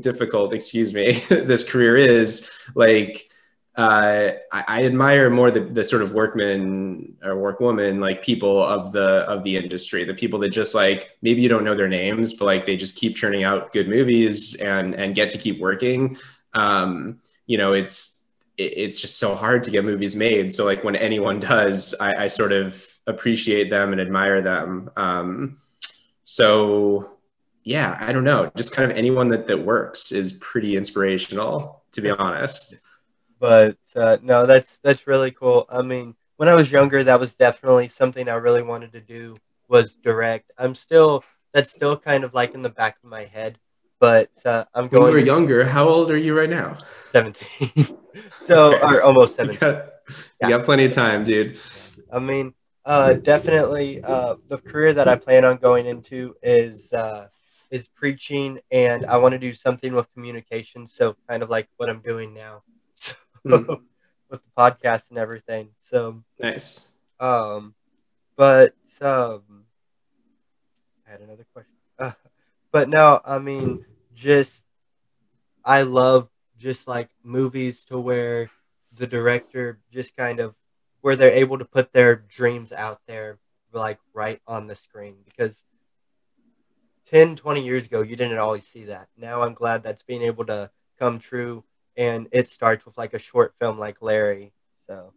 difficult, 0.00 0.54
excuse 0.54 0.94
me, 0.94 1.22
this 1.28 1.64
career 1.64 1.98
is. 1.98 2.50
Like, 2.74 3.28
uh, 3.76 4.30
I, 4.52 4.64
I, 4.66 4.84
admire 4.84 5.28
more 5.28 5.50
the, 5.50 5.60
the 5.60 5.84
sort 5.84 6.00
of 6.00 6.12
workman 6.12 7.14
or 7.22 7.34
workwoman 7.34 8.00
like 8.00 8.22
people 8.22 8.64
of 8.64 8.92
the 8.92 9.26
of 9.28 9.44
the 9.44 9.58
industry, 9.58 10.04
the 10.04 10.14
people 10.14 10.38
that 10.38 10.48
just 10.48 10.74
like 10.74 11.10
maybe 11.20 11.42
you 11.42 11.50
don't 11.50 11.64
know 11.64 11.76
their 11.76 11.88
names, 11.88 12.32
but 12.32 12.46
like 12.46 12.64
they 12.64 12.76
just 12.76 12.96
keep 12.96 13.16
churning 13.16 13.44
out 13.44 13.70
good 13.74 13.86
movies 13.86 14.54
and 14.56 14.94
and 14.94 15.14
get 15.14 15.28
to 15.30 15.38
keep 15.38 15.60
working. 15.60 16.16
Um, 16.54 17.20
you 17.46 17.58
know, 17.58 17.74
it's 17.74 18.19
it, 18.60 18.74
it's 18.76 19.00
just 19.00 19.18
so 19.18 19.34
hard 19.34 19.64
to 19.64 19.70
get 19.70 19.84
movies 19.84 20.14
made. 20.14 20.52
So 20.52 20.64
like 20.64 20.84
when 20.84 20.96
anyone 20.96 21.40
does, 21.40 21.94
I, 22.00 22.24
I 22.24 22.26
sort 22.26 22.52
of 22.52 22.86
appreciate 23.06 23.70
them 23.70 23.92
and 23.92 24.00
admire 24.00 24.42
them. 24.42 24.90
Um, 24.96 25.58
so 26.24 27.16
yeah, 27.64 27.96
I 28.00 28.12
don't 28.12 28.24
know, 28.24 28.50
just 28.56 28.72
kind 28.72 28.90
of 28.90 28.96
anyone 28.96 29.28
that 29.30 29.46
that 29.46 29.64
works 29.64 30.12
is 30.12 30.34
pretty 30.34 30.76
inspirational, 30.76 31.82
to 31.92 32.00
be 32.00 32.10
honest. 32.10 32.76
But 33.38 33.76
uh, 33.94 34.18
no, 34.22 34.46
that's 34.46 34.78
that's 34.82 35.06
really 35.06 35.30
cool. 35.30 35.66
I 35.68 35.82
mean, 35.82 36.14
when 36.36 36.48
I 36.48 36.54
was 36.54 36.70
younger, 36.70 37.04
that 37.04 37.20
was 37.20 37.34
definitely 37.34 37.88
something 37.88 38.28
I 38.28 38.34
really 38.34 38.62
wanted 38.62 38.92
to 38.92 39.00
do 39.00 39.36
was 39.68 39.92
direct. 39.94 40.50
I'm 40.58 40.74
still 40.74 41.24
that's 41.52 41.72
still 41.72 41.96
kind 41.96 42.24
of 42.24 42.34
like 42.34 42.54
in 42.54 42.62
the 42.62 42.68
back 42.68 42.96
of 43.02 43.10
my 43.10 43.24
head, 43.24 43.58
but 44.00 44.30
uh, 44.44 44.64
I'm 44.74 44.88
going. 44.88 45.04
When 45.04 45.12
you 45.12 45.18
were 45.18 45.24
younger, 45.24 45.64
how 45.64 45.86
old 45.86 46.10
are 46.10 46.16
you 46.16 46.36
right 46.36 46.50
now? 46.50 46.78
Seventeen. 47.12 47.70
so 48.46 48.74
okay. 48.74 48.82
or 48.82 49.02
almost 49.02 49.36
seventeen. 49.36 49.60
You 49.60 49.74
got, 49.74 49.86
yeah. 50.40 50.48
you 50.48 50.56
got 50.56 50.64
plenty 50.64 50.86
of 50.86 50.92
time, 50.92 51.22
dude. 51.22 51.60
I 52.12 52.18
mean, 52.18 52.54
uh, 52.84 53.12
definitely 53.12 54.02
uh, 54.02 54.36
the 54.48 54.58
career 54.58 54.94
that 54.94 55.06
I 55.06 55.16
plan 55.16 55.44
on 55.44 55.58
going 55.58 55.86
into 55.86 56.34
is 56.42 56.92
uh, 56.92 57.28
is 57.70 57.88
preaching, 57.88 58.58
and 58.70 59.06
I 59.06 59.18
want 59.18 59.32
to 59.32 59.38
do 59.38 59.52
something 59.52 59.92
with 59.92 60.12
communication. 60.12 60.86
So 60.86 61.14
kind 61.28 61.42
of 61.42 61.50
like 61.50 61.68
what 61.76 61.88
I'm 61.88 62.00
doing 62.00 62.34
now. 62.34 62.62
So 63.48 63.58
mm. 63.58 63.80
with 64.28 64.42
the 64.42 64.50
podcast 64.54 65.08
and 65.08 65.18
everything. 65.18 65.70
So 65.78 66.22
nice. 66.38 66.90
Um, 67.18 67.74
but 68.36 68.74
um, 69.00 69.64
I 71.06 71.12
had 71.12 71.20
another 71.22 71.46
question. 71.54 71.72
Uh, 71.98 72.12
but 72.72 72.90
no, 72.90 73.20
I 73.24 73.38
mean, 73.38 73.86
just 74.20 74.64
I 75.64 75.82
love 75.82 76.28
just 76.58 76.86
like 76.86 77.08
movies 77.22 77.84
to 77.86 77.98
where 77.98 78.50
the 78.94 79.06
director 79.06 79.80
just 79.92 80.16
kind 80.16 80.40
of 80.40 80.54
where 81.00 81.16
they're 81.16 81.30
able 81.30 81.58
to 81.58 81.64
put 81.64 81.92
their 81.92 82.16
dreams 82.16 82.72
out 82.72 83.00
there 83.06 83.38
like 83.72 83.98
right 84.12 84.40
on 84.46 84.66
the 84.66 84.74
screen 84.74 85.16
because 85.24 85.62
10 87.10 87.36
20 87.36 87.64
years 87.64 87.86
ago 87.86 88.02
you 88.02 88.16
didn't 88.16 88.38
always 88.38 88.66
see 88.66 88.84
that 88.84 89.08
now 89.16 89.42
i'm 89.42 89.54
glad 89.54 89.82
that's 89.82 90.02
being 90.02 90.22
able 90.22 90.44
to 90.44 90.68
come 90.98 91.18
true 91.18 91.62
and 91.96 92.28
it 92.32 92.48
starts 92.48 92.86
with 92.86 92.96
like 92.96 93.14
a 93.14 93.18
short 93.18 93.54
film 93.60 93.78
like 93.78 94.00
Larry. 94.00 94.52
So, 94.86 95.12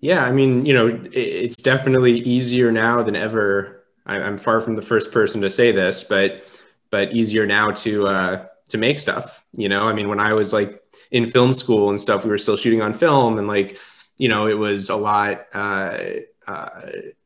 yeah, 0.00 0.22
I 0.22 0.32
mean, 0.32 0.66
you 0.66 0.74
know, 0.74 1.08
it's 1.12 1.62
definitely 1.62 2.18
easier 2.20 2.70
now 2.70 3.02
than 3.02 3.16
ever. 3.16 3.84
I'm 4.04 4.36
far 4.36 4.60
from 4.60 4.74
the 4.74 4.82
first 4.82 5.12
person 5.12 5.40
to 5.42 5.50
say 5.50 5.70
this, 5.70 6.02
but 6.02 6.44
but 6.92 7.12
easier 7.12 7.44
now 7.46 7.72
to 7.72 8.06
uh, 8.06 8.46
to 8.68 8.78
make 8.78 9.00
stuff. 9.00 9.44
You 9.52 9.68
know, 9.68 9.88
I 9.88 9.92
mean, 9.92 10.08
when 10.08 10.20
I 10.20 10.34
was 10.34 10.52
like 10.52 10.80
in 11.10 11.26
film 11.26 11.52
school 11.52 11.90
and 11.90 12.00
stuff, 12.00 12.22
we 12.22 12.30
were 12.30 12.38
still 12.38 12.56
shooting 12.56 12.82
on 12.82 12.94
film, 12.94 13.38
and 13.38 13.48
like, 13.48 13.78
you 14.18 14.28
know, 14.28 14.46
it 14.46 14.54
was 14.54 14.90
a 14.90 14.96
lot. 14.96 15.46
Uh, 15.52 15.98
uh, 16.46 16.82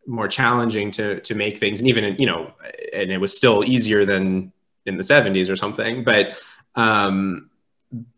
more 0.07 0.29
challenging 0.29 0.91
to 0.93 1.21
to 1.21 1.35
make 1.35 1.59
things 1.59 1.81
and 1.81 1.89
even 1.89 2.15
you 2.17 2.27
know 2.27 2.53
and 2.93 3.11
it 3.11 3.19
was 3.19 3.37
still 3.37 3.65
easier 3.65 4.05
than 4.05 4.53
in 4.85 4.97
the 4.97 5.03
70s 5.03 5.51
or 5.51 5.57
something 5.57 6.05
but 6.05 6.41
um 6.77 7.51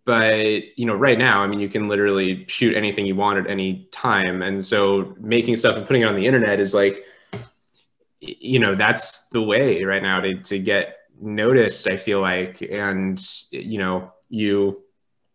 but 0.04 0.76
you 0.76 0.84
know 0.84 0.94
right 0.94 1.18
now 1.18 1.42
i 1.42 1.46
mean 1.46 1.60
you 1.60 1.68
can 1.68 1.88
literally 1.88 2.44
shoot 2.46 2.76
anything 2.76 3.06
you 3.06 3.16
want 3.16 3.38
at 3.38 3.48
any 3.48 3.88
time 3.90 4.42
and 4.42 4.62
so 4.62 5.14
making 5.18 5.56
stuff 5.56 5.76
and 5.76 5.86
putting 5.86 6.02
it 6.02 6.06
on 6.06 6.14
the 6.14 6.26
internet 6.26 6.60
is 6.60 6.74
like 6.74 7.04
you 8.20 8.58
know 8.58 8.74
that's 8.74 9.28
the 9.28 9.40
way 9.40 9.84
right 9.84 10.02
now 10.02 10.20
to, 10.20 10.34
to 10.42 10.58
get 10.58 10.97
noticed 11.20 11.86
i 11.86 11.96
feel 11.96 12.20
like 12.20 12.60
and 12.62 13.20
you 13.50 13.78
know 13.78 14.12
you 14.28 14.82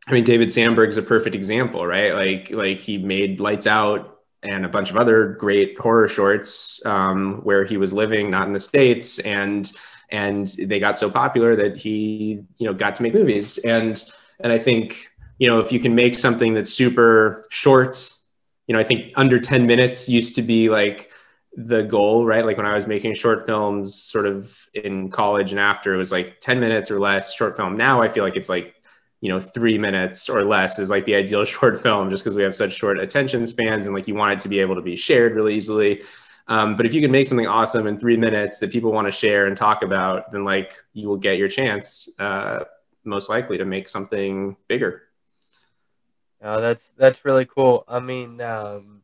i 0.08 0.12
mean 0.12 0.24
david 0.24 0.52
sandberg's 0.52 0.98
a 0.98 1.02
perfect 1.02 1.36
example 1.36 1.86
right? 1.86 2.14
Like 2.14 2.52
like 2.52 2.80
he 2.80 2.98
made 2.98 3.40
lights 3.40 3.68
out 3.68 4.20
and 4.44 4.66
a 4.66 4.70
bunch 4.70 4.90
of 4.90 4.98
other 4.98 5.28
great 5.40 5.80
horror 5.80 6.08
shorts 6.08 6.86
um, 6.86 7.40
where 7.44 7.64
he 7.64 7.78
was 7.78 7.94
living 7.94 8.30
not 8.30 8.48
in 8.48 8.54
the 8.54 8.60
states 8.60 9.20
and 9.20 9.72
and 10.14 10.48
they 10.60 10.80
got 10.80 10.98
so 10.98 11.10
popular 11.10 11.56
that 11.56 11.76
he 11.76 12.44
you 12.58 12.68
know 12.68 12.74
got 12.74 12.96
to 12.96 13.04
make 13.04 13.14
movies. 13.14 13.58
And 13.58 14.02
and 14.40 14.54
I 14.54 14.60
think, 14.60 15.08
you 15.40 15.48
know, 15.48 15.60
if 15.60 15.72
you 15.72 15.80
can 15.80 15.96
make 15.96 16.20
something 16.20 16.54
that's 16.54 16.72
super 16.74 17.44
short, 17.50 18.10
you 18.68 18.74
know, 18.74 18.80
I 18.80 18.84
think 18.84 19.14
under 19.16 19.40
10 19.40 19.66
minutes 19.66 20.08
used 20.08 20.36
to 20.36 20.42
be 20.42 20.70
like 20.70 21.12
the 21.56 21.84
goal, 21.84 22.26
right? 22.26 22.46
Like 22.46 22.58
when 22.58 22.66
I 22.66 22.74
was 22.74 22.88
making 22.88 23.14
short 23.14 23.46
films 23.46 23.96
sort 23.96 24.26
of 24.26 24.68
in 24.74 25.10
college 25.10 25.52
and 25.52 25.60
after, 25.60 25.94
it 25.94 25.98
was 25.98 26.12
like 26.12 26.40
10 26.40 26.60
minutes 26.60 26.90
or 26.90 27.00
less 27.00 27.34
short 27.34 27.56
film. 27.56 27.78
Now 27.78 28.02
I 28.02 28.08
feel 28.08 28.24
like 28.24 28.36
it's 28.36 28.50
like, 28.50 28.76
you 29.22 29.30
know, 29.30 29.40
three 29.40 29.78
minutes 29.78 30.30
or 30.30 30.44
less 30.44 30.80
is 30.80 30.90
like 30.90 31.06
the 31.06 31.16
ideal 31.16 31.46
short 31.46 31.82
film 31.82 32.10
just 32.10 32.24
because 32.24 32.36
we 32.36 32.44
have 32.44 32.56
such 32.56 32.74
short 32.74 33.00
attention 33.00 33.46
spans 33.46 33.86
and 33.86 33.96
like 33.96 34.08
you 34.08 34.16
want 34.16 34.34
it 34.34 34.40
to 34.42 34.50
be 34.50 34.60
able 34.60 34.76
to 34.76 34.82
be 34.82 34.96
shared 34.96 35.36
really 35.36 35.56
easily. 35.56 36.02
Um, 36.48 36.76
but 36.76 36.86
if 36.86 36.94
you 36.94 37.02
can 37.02 37.12
make 37.12 37.28
something 37.28 37.48
awesome 37.48 37.88
in 37.88 37.98
three 37.98 38.18
minutes 38.18 38.60
that 38.60 38.72
people 38.72 38.92
want 38.92 39.08
to 39.08 39.12
share 39.12 39.48
and 39.48 39.56
talk 39.56 39.82
about, 39.82 40.32
then 40.32 40.44
like 40.44 40.74
you 40.92 41.08
will 41.08 41.18
get 41.18 41.38
your 41.38 41.48
chance. 41.48 42.10
Uh, 42.20 42.66
most 43.06 43.30
likely 43.30 43.58
to 43.58 43.66
make 43.66 43.88
something 43.88 44.56
bigger. 44.68 45.04
Oh, 46.42 46.60
that's 46.60 46.90
that's 46.98 47.24
really 47.24 47.46
cool. 47.46 47.86
I 47.88 48.00
mean, 48.00 48.42
um, 48.42 49.04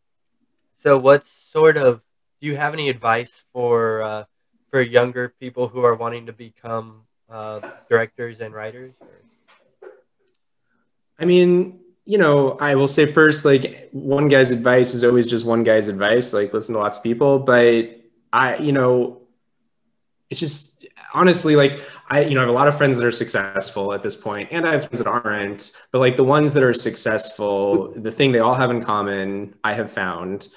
so 0.76 0.98
what 0.98 1.24
sort 1.24 1.78
of 1.78 2.02
do 2.42 2.48
you 2.48 2.56
have 2.56 2.74
any 2.74 2.90
advice 2.90 3.32
for 3.54 4.02
uh, 4.02 4.24
for 4.72 4.82
younger 4.82 5.34
people 5.40 5.68
who 5.68 5.84
are 5.84 5.96
wanting 5.96 6.26
to 6.28 6.34
become 6.34 7.04
uh, 7.30 7.60
directors 7.90 8.40
and 8.40 8.54
writers? 8.54 8.94
I 11.20 11.26
mean, 11.26 11.80
you 12.06 12.18
know, 12.18 12.58
I 12.60 12.76
will 12.76 12.88
say 12.88 13.12
first, 13.12 13.46
like 13.46 13.90
one 13.92 14.30
guy's 14.30 14.52
advice 14.52 14.94
is 14.94 15.04
always 15.04 15.28
just 15.28 15.46
one 15.46 15.64
guy's 15.64 15.88
advice. 15.88 16.34
Like 16.34 16.54
listen 16.54 16.74
to 16.76 16.80
lots 16.80 16.98
of 16.98 17.04
people, 17.04 17.40
but 17.40 18.00
I, 18.32 18.58
you 18.58 18.72
know, 18.72 19.22
it's 20.30 20.40
just 20.40 20.86
honestly 21.14 21.56
like 21.56 21.82
I, 22.10 22.22
you 22.22 22.34
know, 22.34 22.42
I 22.42 22.44
have 22.44 22.50
a 22.50 22.54
lot 22.54 22.68
of 22.68 22.78
friends 22.78 22.98
that 22.98 23.06
are 23.06 23.12
successful 23.12 23.94
at 23.94 24.02
this 24.02 24.16
point, 24.16 24.50
and 24.52 24.68
I 24.68 24.74
have 24.74 24.88
friends 24.88 25.04
that 25.04 25.08
aren't. 25.08 25.72
But 25.92 26.00
like 26.00 26.18
the 26.18 26.24
ones 26.24 26.54
that 26.54 26.64
are 26.64 26.74
successful, 26.74 27.92
the 27.96 28.12
thing 28.12 28.32
they 28.32 28.40
all 28.40 28.56
have 28.56 28.72
in 28.72 28.82
common, 28.82 29.54
I 29.64 29.74
have 29.74 29.92
found, 29.92 30.48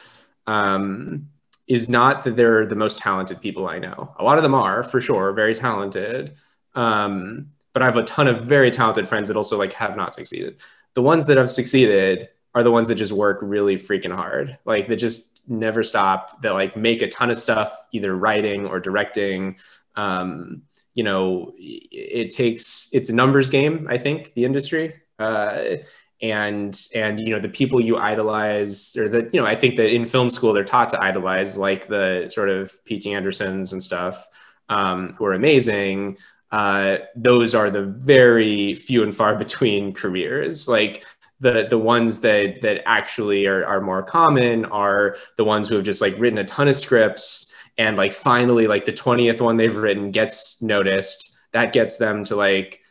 um, 0.46 1.28
is 1.72 1.88
not 1.88 2.24
that 2.24 2.36
they're 2.36 2.66
the 2.66 2.74
most 2.74 2.98
talented 2.98 3.40
people 3.40 3.66
I 3.66 3.78
know. 3.78 4.14
A 4.18 4.24
lot 4.24 4.36
of 4.36 4.42
them 4.42 4.54
are, 4.54 4.82
for 4.82 5.00
sure, 5.00 5.32
very 5.32 5.54
talented. 5.54 6.34
Um, 6.74 7.48
but 7.72 7.82
I 7.82 7.86
have 7.86 7.96
a 7.96 8.04
ton 8.04 8.28
of 8.28 8.44
very 8.44 8.70
talented 8.70 9.08
friends 9.08 9.28
that 9.28 9.36
also 9.36 9.56
like 9.56 9.72
have 9.74 9.96
not 9.96 10.14
succeeded. 10.14 10.56
The 10.94 11.02
ones 11.02 11.24
that 11.26 11.38
have 11.38 11.50
succeeded 11.50 12.28
are 12.54 12.62
the 12.62 12.70
ones 12.70 12.88
that 12.88 12.96
just 12.96 13.12
work 13.12 13.38
really 13.40 13.76
freaking 13.76 14.14
hard. 14.14 14.58
Like 14.66 14.86
that 14.88 14.96
just 14.96 15.48
never 15.48 15.82
stop, 15.82 16.42
that 16.42 16.52
like 16.52 16.76
make 16.76 17.00
a 17.00 17.08
ton 17.08 17.30
of 17.30 17.38
stuff, 17.38 17.74
either 17.92 18.14
writing 18.14 18.66
or 18.66 18.78
directing. 18.78 19.56
Um, 19.96 20.62
you 20.92 21.04
know, 21.04 21.54
it 21.56 22.34
takes, 22.34 22.90
it's 22.92 23.08
a 23.08 23.14
numbers 23.14 23.48
game, 23.48 23.86
I 23.88 23.96
think, 23.96 24.34
the 24.34 24.44
industry. 24.44 24.94
Uh, 25.18 25.76
and 26.22 26.86
and 26.94 27.18
you 27.20 27.30
know 27.30 27.40
the 27.40 27.48
people 27.48 27.80
you 27.80 27.98
idolize 27.98 28.96
or 28.96 29.08
that 29.08 29.34
you 29.34 29.40
know 29.40 29.46
i 29.46 29.56
think 29.56 29.76
that 29.76 29.92
in 29.92 30.04
film 30.04 30.30
school 30.30 30.52
they're 30.52 30.64
taught 30.64 30.88
to 30.88 31.02
idolize 31.02 31.58
like 31.58 31.88
the 31.88 32.30
sort 32.32 32.48
of 32.48 32.72
P.T. 32.84 33.12
Andersons 33.12 33.72
and 33.72 33.82
stuff 33.82 34.26
um, 34.68 35.14
who 35.14 35.24
are 35.26 35.34
amazing 35.34 36.16
uh, 36.52 36.98
those 37.16 37.54
are 37.54 37.70
the 37.70 37.82
very 37.82 38.74
few 38.74 39.02
and 39.02 39.14
far 39.14 39.36
between 39.44 39.92
careers 39.92 40.68
like 40.68 41.04
the 41.40 41.66
the 41.68 41.78
ones 41.78 42.20
that 42.20 42.62
that 42.62 42.82
actually 42.86 43.46
are, 43.46 43.66
are 43.66 43.80
more 43.80 44.02
common 44.02 44.64
are 44.66 45.16
the 45.36 45.44
ones 45.44 45.68
who 45.68 45.74
have 45.74 45.84
just 45.84 46.00
like 46.00 46.14
written 46.18 46.38
a 46.38 46.44
ton 46.44 46.68
of 46.68 46.76
scripts 46.76 47.50
and 47.78 47.96
like 47.96 48.14
finally 48.14 48.68
like 48.68 48.84
the 48.84 48.92
20th 48.92 49.40
one 49.40 49.56
they've 49.56 49.76
written 49.76 50.12
gets 50.12 50.62
noticed 50.62 51.34
that 51.50 51.72
gets 51.72 51.96
them 51.96 52.22
to 52.22 52.36
like 52.36 52.81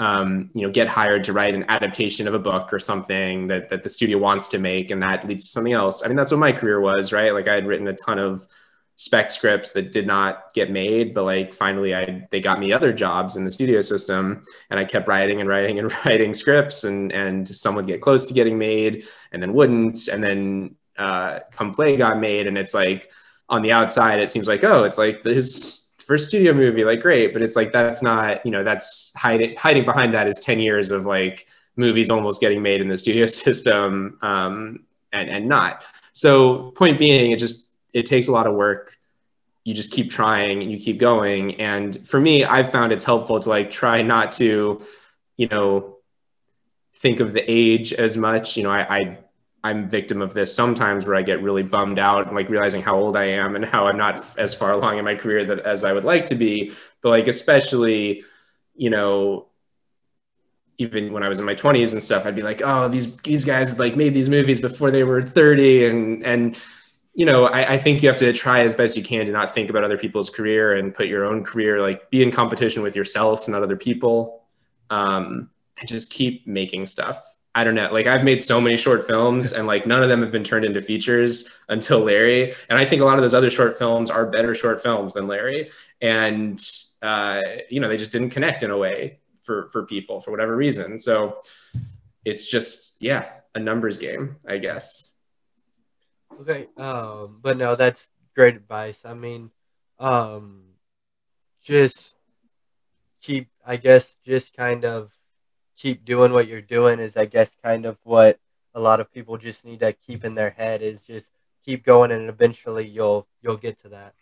um, 0.00 0.48
you 0.54 0.66
know, 0.66 0.72
get 0.72 0.88
hired 0.88 1.24
to 1.24 1.34
write 1.34 1.54
an 1.54 1.66
adaptation 1.68 2.26
of 2.26 2.32
a 2.32 2.38
book 2.38 2.72
or 2.72 2.78
something 2.78 3.46
that, 3.48 3.68
that 3.68 3.82
the 3.82 3.88
studio 3.90 4.16
wants 4.16 4.48
to 4.48 4.58
make, 4.58 4.90
and 4.90 5.02
that 5.02 5.28
leads 5.28 5.44
to 5.44 5.50
something 5.50 5.74
else. 5.74 6.02
I 6.02 6.08
mean, 6.08 6.16
that's 6.16 6.30
what 6.30 6.40
my 6.40 6.52
career 6.52 6.80
was, 6.80 7.12
right? 7.12 7.34
Like 7.34 7.46
I 7.46 7.54
had 7.54 7.66
written 7.66 7.86
a 7.86 7.92
ton 7.92 8.18
of 8.18 8.46
spec 8.96 9.30
scripts 9.30 9.72
that 9.72 9.92
did 9.92 10.06
not 10.06 10.54
get 10.54 10.70
made, 10.70 11.12
but 11.12 11.24
like 11.24 11.52
finally 11.52 11.94
I 11.94 12.26
they 12.30 12.40
got 12.40 12.60
me 12.60 12.72
other 12.72 12.94
jobs 12.94 13.36
in 13.36 13.44
the 13.44 13.50
studio 13.50 13.82
system, 13.82 14.42
and 14.70 14.80
I 14.80 14.86
kept 14.86 15.06
writing 15.06 15.40
and 15.42 15.48
writing 15.48 15.78
and 15.78 15.92
writing 16.06 16.32
scripts, 16.32 16.84
and 16.84 17.12
and 17.12 17.46
some 17.46 17.74
would 17.74 17.86
get 17.86 18.00
close 18.00 18.24
to 18.24 18.34
getting 18.34 18.56
made, 18.56 19.04
and 19.32 19.42
then 19.42 19.52
wouldn't, 19.52 20.08
and 20.08 20.24
then 20.24 20.76
uh, 20.96 21.40
Come 21.52 21.72
Play 21.72 21.96
got 21.96 22.18
made, 22.18 22.46
and 22.46 22.56
it's 22.56 22.72
like 22.72 23.12
on 23.50 23.60
the 23.60 23.72
outside 23.72 24.18
it 24.18 24.30
seems 24.30 24.48
like 24.48 24.64
oh, 24.64 24.84
it's 24.84 24.96
like 24.96 25.22
his 25.24 25.89
first 26.10 26.26
studio 26.26 26.52
movie, 26.52 26.82
like 26.82 27.00
great, 27.00 27.32
but 27.32 27.40
it's 27.40 27.54
like 27.54 27.70
that's 27.70 28.02
not, 28.02 28.44
you 28.44 28.50
know, 28.50 28.64
that's 28.64 29.12
hiding 29.14 29.54
hiding 29.54 29.84
behind 29.84 30.12
that 30.12 30.26
is 30.26 30.40
10 30.40 30.58
years 30.58 30.90
of 30.90 31.06
like 31.06 31.46
movies 31.76 32.10
almost 32.10 32.40
getting 32.40 32.60
made 32.60 32.80
in 32.80 32.88
the 32.88 32.98
studio 33.04 33.26
system 33.26 34.18
um, 34.20 34.80
and 35.12 35.30
and 35.30 35.46
not. 35.48 35.84
So 36.12 36.72
point 36.72 36.98
being, 36.98 37.30
it 37.30 37.38
just 37.38 37.70
it 37.92 38.06
takes 38.06 38.26
a 38.26 38.32
lot 38.32 38.48
of 38.48 38.56
work. 38.56 38.98
You 39.62 39.72
just 39.72 39.92
keep 39.92 40.10
trying 40.10 40.60
and 40.60 40.72
you 40.72 40.80
keep 40.80 40.98
going. 40.98 41.60
And 41.60 41.96
for 42.04 42.18
me, 42.18 42.44
I've 42.44 42.72
found 42.72 42.90
it's 42.90 43.04
helpful 43.04 43.38
to 43.38 43.48
like 43.48 43.70
try 43.70 44.02
not 44.02 44.32
to, 44.32 44.80
you 45.36 45.46
know, 45.46 45.98
think 46.96 47.20
of 47.20 47.32
the 47.32 47.44
age 47.48 47.92
as 47.92 48.16
much. 48.16 48.56
You 48.56 48.64
know, 48.64 48.72
I, 48.72 48.96
I 48.98 49.18
I'm 49.62 49.88
victim 49.90 50.22
of 50.22 50.32
this 50.32 50.54
sometimes 50.54 51.06
where 51.06 51.16
I 51.16 51.22
get 51.22 51.42
really 51.42 51.62
bummed 51.62 51.98
out 51.98 52.26
and 52.26 52.34
like 52.34 52.48
realizing 52.48 52.80
how 52.80 52.96
old 52.96 53.16
I 53.16 53.24
am 53.24 53.56
and 53.56 53.64
how 53.64 53.86
I'm 53.86 53.98
not 53.98 54.24
as 54.38 54.54
far 54.54 54.72
along 54.72 54.98
in 54.98 55.04
my 55.04 55.14
career 55.14 55.44
that 55.46 55.60
as 55.60 55.84
I 55.84 55.92
would 55.92 56.04
like 56.04 56.26
to 56.26 56.34
be. 56.34 56.72
But 57.02 57.10
like 57.10 57.26
especially, 57.28 58.24
you 58.74 58.90
know, 58.90 59.48
even 60.78 61.12
when 61.12 61.22
I 61.22 61.28
was 61.28 61.38
in 61.38 61.44
my 61.44 61.54
20s 61.54 61.92
and 61.92 62.02
stuff, 62.02 62.24
I'd 62.24 62.34
be 62.34 62.42
like, 62.42 62.62
oh, 62.64 62.88
these 62.88 63.18
these 63.18 63.44
guys 63.44 63.78
like 63.78 63.96
made 63.96 64.14
these 64.14 64.30
movies 64.30 64.60
before 64.60 64.90
they 64.90 65.04
were 65.04 65.22
30 65.22 65.86
and 65.86 66.24
and 66.24 66.56
you 67.12 67.26
know, 67.26 67.46
I, 67.46 67.72
I, 67.72 67.78
think 67.78 68.02
you 68.02 68.08
have 68.08 68.18
to 68.18 68.32
try 68.32 68.60
as 68.60 68.72
best 68.72 68.96
you 68.96 69.02
can 69.02 69.26
to 69.26 69.32
not 69.32 69.52
think 69.52 69.68
about 69.68 69.82
other 69.82 69.98
people's 69.98 70.30
career 70.30 70.76
and 70.76 70.94
put 70.94 71.08
your 71.08 71.26
own 71.26 71.44
career, 71.44 71.82
like 71.82 72.08
be 72.08 72.22
in 72.22 72.30
competition 72.30 72.84
with 72.84 72.94
yourself, 72.94 73.48
not 73.48 73.64
other 73.64 73.76
people. 73.76 74.44
Um, 74.90 75.50
and 75.80 75.88
just 75.88 76.10
keep 76.10 76.46
making 76.46 76.86
stuff. 76.86 77.22
I 77.54 77.64
don't 77.64 77.74
know. 77.74 77.92
Like 77.92 78.06
I've 78.06 78.22
made 78.22 78.40
so 78.40 78.60
many 78.60 78.76
short 78.76 79.06
films 79.06 79.52
and 79.52 79.66
like 79.66 79.86
none 79.86 80.02
of 80.02 80.08
them 80.08 80.22
have 80.22 80.30
been 80.30 80.44
turned 80.44 80.64
into 80.64 80.80
features 80.80 81.50
until 81.68 82.00
Larry. 82.00 82.54
And 82.68 82.78
I 82.78 82.84
think 82.84 83.02
a 83.02 83.04
lot 83.04 83.18
of 83.18 83.22
those 83.22 83.34
other 83.34 83.50
short 83.50 83.76
films 83.76 84.08
are 84.08 84.26
better 84.26 84.54
short 84.54 84.80
films 84.82 85.14
than 85.14 85.26
Larry. 85.26 85.70
And 86.00 86.62
uh, 87.02 87.40
you 87.68 87.80
know, 87.80 87.88
they 87.88 87.96
just 87.96 88.12
didn't 88.12 88.30
connect 88.30 88.62
in 88.62 88.70
a 88.70 88.78
way 88.78 89.18
for 89.42 89.68
for 89.70 89.84
people 89.84 90.20
for 90.20 90.30
whatever 90.30 90.54
reason. 90.54 90.96
So 90.96 91.38
it's 92.24 92.48
just 92.48 92.96
yeah, 93.00 93.28
a 93.54 93.58
numbers 93.58 93.98
game, 93.98 94.36
I 94.46 94.58
guess. 94.58 95.10
Okay. 96.40 96.68
Um, 96.76 97.40
but 97.42 97.56
no, 97.56 97.74
that's 97.74 98.08
great 98.36 98.54
advice. 98.54 99.00
I 99.04 99.14
mean, 99.14 99.50
um 99.98 100.62
just 101.64 102.16
keep 103.20 103.48
I 103.66 103.76
guess 103.76 104.16
just 104.24 104.56
kind 104.56 104.84
of 104.84 105.10
keep 105.80 106.04
doing 106.04 106.32
what 106.32 106.46
you're 106.46 106.60
doing 106.60 107.00
is 107.00 107.16
I 107.16 107.24
guess 107.24 107.50
kind 107.64 107.86
of 107.86 107.96
what 108.04 108.38
a 108.74 108.80
lot 108.80 109.00
of 109.00 109.12
people 109.12 109.36
just 109.38 109.64
need 109.64 109.80
to 109.80 109.92
keep 109.92 110.24
in 110.24 110.34
their 110.34 110.50
head 110.50 110.82
is 110.82 111.02
just 111.02 111.28
keep 111.64 111.84
going 111.84 112.10
and 112.10 112.28
eventually 112.28 112.86
you'll 112.86 113.26
you'll 113.42 113.56
get 113.56 113.80
to 113.82 113.88
that. 113.88 114.14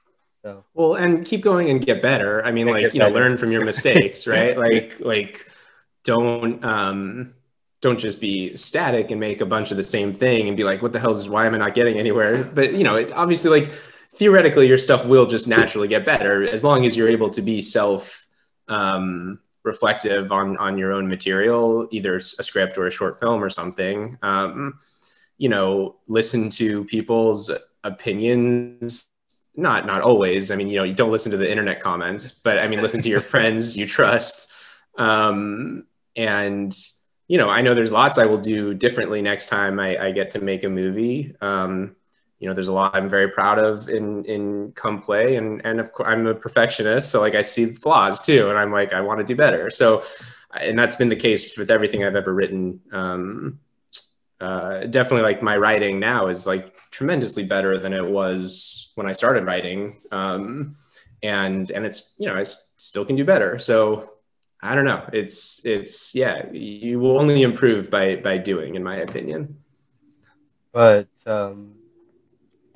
So 0.42 0.64
well 0.74 0.94
and 0.94 1.26
keep 1.26 1.42
going 1.42 1.68
and 1.70 1.84
get 1.84 2.00
better. 2.00 2.44
I 2.44 2.52
mean 2.52 2.68
and 2.68 2.76
like 2.76 2.94
you 2.94 3.00
better. 3.00 3.12
know 3.12 3.18
learn 3.18 3.36
from 3.36 3.50
your 3.50 3.64
mistakes, 3.64 4.26
right? 4.36 4.56
like 4.56 4.96
like 5.00 5.50
don't 6.04 6.64
um 6.64 7.34
don't 7.80 7.98
just 7.98 8.20
be 8.20 8.56
static 8.56 9.10
and 9.10 9.20
make 9.20 9.40
a 9.40 9.46
bunch 9.46 9.70
of 9.70 9.76
the 9.76 9.84
same 9.84 10.12
thing 10.12 10.48
and 10.48 10.56
be 10.56 10.64
like 10.64 10.80
what 10.80 10.92
the 10.92 11.00
hell 11.00 11.10
is 11.10 11.28
why 11.28 11.46
am 11.46 11.54
I 11.54 11.58
not 11.58 11.74
getting 11.74 11.98
anywhere? 11.98 12.44
But 12.44 12.74
you 12.74 12.84
know, 12.84 12.96
it, 12.96 13.12
obviously 13.12 13.50
like 13.50 13.72
theoretically 14.12 14.68
your 14.68 14.78
stuff 14.78 15.04
will 15.06 15.26
just 15.26 15.48
naturally 15.48 15.88
get 15.88 16.04
better 16.04 16.48
as 16.48 16.64
long 16.64 16.86
as 16.86 16.96
you're 16.96 17.08
able 17.08 17.30
to 17.30 17.42
be 17.42 17.60
self 17.60 18.26
um 18.68 19.40
reflective 19.68 20.32
on 20.32 20.56
on 20.56 20.76
your 20.76 20.92
own 20.92 21.08
material, 21.08 21.86
either 21.92 22.16
a 22.16 22.20
script 22.20 22.76
or 22.76 22.86
a 22.86 22.90
short 22.90 23.20
film 23.20 23.42
or 23.44 23.50
something. 23.50 24.18
Um, 24.22 24.80
you 25.36 25.48
know, 25.48 25.96
listen 26.08 26.50
to 26.50 26.84
people's 26.86 27.50
opinions. 27.84 29.08
Not 29.54 29.86
not 29.86 30.02
always. 30.02 30.50
I 30.50 30.56
mean, 30.56 30.68
you 30.68 30.78
know, 30.78 30.84
you 30.84 30.94
don't 30.94 31.12
listen 31.12 31.30
to 31.32 31.38
the 31.38 31.50
internet 31.50 31.80
comments, 31.80 32.32
but 32.32 32.58
I 32.58 32.66
mean, 32.66 32.82
listen 32.82 33.02
to 33.02 33.08
your 33.08 33.20
friends 33.32 33.76
you 33.76 33.86
trust. 33.86 34.50
Um, 34.96 35.86
and 36.16 36.76
you 37.28 37.38
know, 37.38 37.50
I 37.50 37.60
know 37.60 37.74
there's 37.74 37.92
lots 37.92 38.18
I 38.18 38.26
will 38.26 38.40
do 38.40 38.74
differently 38.74 39.20
next 39.22 39.46
time 39.46 39.78
I, 39.78 40.06
I 40.06 40.10
get 40.12 40.30
to 40.32 40.40
make 40.40 40.64
a 40.64 40.68
movie. 40.68 41.36
Um, 41.40 41.94
you 42.38 42.48
know, 42.48 42.54
there's 42.54 42.68
a 42.68 42.72
lot 42.72 42.94
I'm 42.94 43.08
very 43.08 43.28
proud 43.28 43.58
of 43.58 43.88
in 43.88 44.24
in 44.24 44.72
come 44.72 45.00
play, 45.02 45.36
and 45.36 45.60
and 45.64 45.80
of 45.80 45.92
course 45.92 46.08
I'm 46.08 46.26
a 46.26 46.34
perfectionist, 46.34 47.10
so 47.10 47.20
like 47.20 47.34
I 47.34 47.42
see 47.42 47.66
flaws 47.66 48.20
too, 48.20 48.48
and 48.48 48.58
I'm 48.58 48.72
like 48.72 48.92
I 48.92 49.00
want 49.00 49.18
to 49.20 49.24
do 49.24 49.34
better. 49.34 49.70
So, 49.70 50.04
and 50.58 50.78
that's 50.78 50.96
been 50.96 51.08
the 51.08 51.16
case 51.16 51.58
with 51.58 51.70
everything 51.70 52.04
I've 52.04 52.16
ever 52.16 52.32
written. 52.32 52.80
Um, 52.92 53.58
uh, 54.40 54.84
definitely, 54.84 55.22
like 55.22 55.42
my 55.42 55.56
writing 55.56 55.98
now 55.98 56.28
is 56.28 56.46
like 56.46 56.76
tremendously 56.90 57.44
better 57.44 57.78
than 57.78 57.92
it 57.92 58.06
was 58.06 58.92
when 58.94 59.08
I 59.08 59.12
started 59.12 59.44
writing, 59.44 60.00
um, 60.12 60.76
and 61.24 61.68
and 61.72 61.84
it's 61.84 62.14
you 62.18 62.26
know 62.26 62.36
I 62.36 62.44
still 62.44 63.04
can 63.04 63.16
do 63.16 63.24
better. 63.24 63.58
So 63.58 64.12
I 64.62 64.76
don't 64.76 64.84
know. 64.84 65.08
It's 65.12 65.64
it's 65.64 66.14
yeah, 66.14 66.50
you 66.52 67.00
will 67.00 67.18
only 67.18 67.42
improve 67.42 67.90
by 67.90 68.14
by 68.14 68.38
doing, 68.38 68.76
in 68.76 68.84
my 68.84 68.98
opinion. 68.98 69.58
But 70.70 71.08
um, 71.26 71.77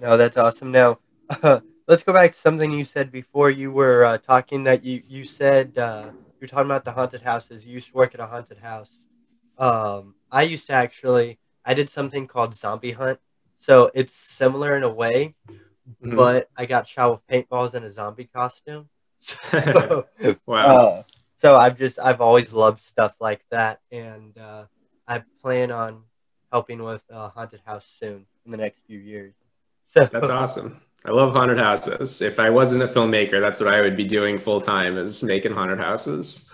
no, 0.02 0.16
that's 0.16 0.36
awesome. 0.36 0.72
Now, 0.72 0.98
uh, 1.30 1.60
let's 1.86 2.02
go 2.02 2.12
back 2.12 2.32
to 2.32 2.38
something 2.38 2.72
you 2.72 2.84
said 2.84 3.12
before. 3.12 3.50
You 3.50 3.70
were 3.70 4.04
uh, 4.04 4.18
talking 4.18 4.64
that 4.64 4.84
you 4.84 5.02
you 5.08 5.24
said 5.24 5.78
uh, 5.78 6.10
you're 6.40 6.48
talking 6.48 6.66
about 6.66 6.84
the 6.84 6.92
haunted 6.92 7.22
houses. 7.22 7.64
You 7.64 7.74
used 7.74 7.88
to 7.90 7.94
work 7.94 8.12
at 8.12 8.20
a 8.20 8.26
haunted 8.26 8.58
house. 8.58 8.90
Um, 9.56 10.16
I 10.30 10.42
used 10.42 10.66
to 10.66 10.72
actually. 10.72 11.38
I 11.64 11.74
did 11.74 11.88
something 11.88 12.26
called 12.26 12.56
Zombie 12.56 12.90
Hunt. 12.90 13.20
So 13.58 13.92
it's 13.94 14.12
similar 14.12 14.76
in 14.76 14.82
a 14.82 14.88
way, 14.88 15.36
mm-hmm. 15.48 16.16
but 16.16 16.50
I 16.56 16.66
got 16.66 16.88
shot 16.88 17.12
with 17.12 17.26
paintballs 17.28 17.74
in 17.74 17.84
a 17.84 17.90
zombie 17.90 18.28
costume. 18.34 18.88
So, 19.22 20.06
wow. 20.46 20.66
Uh, 20.66 21.02
so 21.36 21.56
I've 21.56 21.78
just 21.78 22.00
I've 22.00 22.20
always 22.20 22.52
loved 22.52 22.82
stuff 22.82 23.14
like 23.20 23.44
that, 23.50 23.78
and 23.92 24.36
uh, 24.36 24.64
I 25.06 25.22
plan 25.40 25.70
on 25.70 26.02
helping 26.50 26.82
with 26.82 27.04
a 27.08 27.28
haunted 27.28 27.60
house 27.64 27.84
soon 28.00 28.26
in 28.44 28.50
the 28.50 28.56
next 28.56 28.80
few 28.84 28.98
years. 28.98 29.34
So 29.92 30.06
that's 30.06 30.30
awesome. 30.30 30.80
I 31.04 31.10
love 31.10 31.34
haunted 31.34 31.58
houses. 31.58 32.22
If 32.22 32.40
I 32.40 32.48
wasn't 32.48 32.82
a 32.82 32.88
filmmaker, 32.88 33.42
that's 33.42 33.60
what 33.60 33.68
I 33.68 33.82
would 33.82 33.94
be 33.94 34.06
doing 34.06 34.38
full 34.38 34.62
time 34.62 34.96
is 34.96 35.22
making 35.22 35.52
haunted 35.52 35.78
houses. 35.78 36.48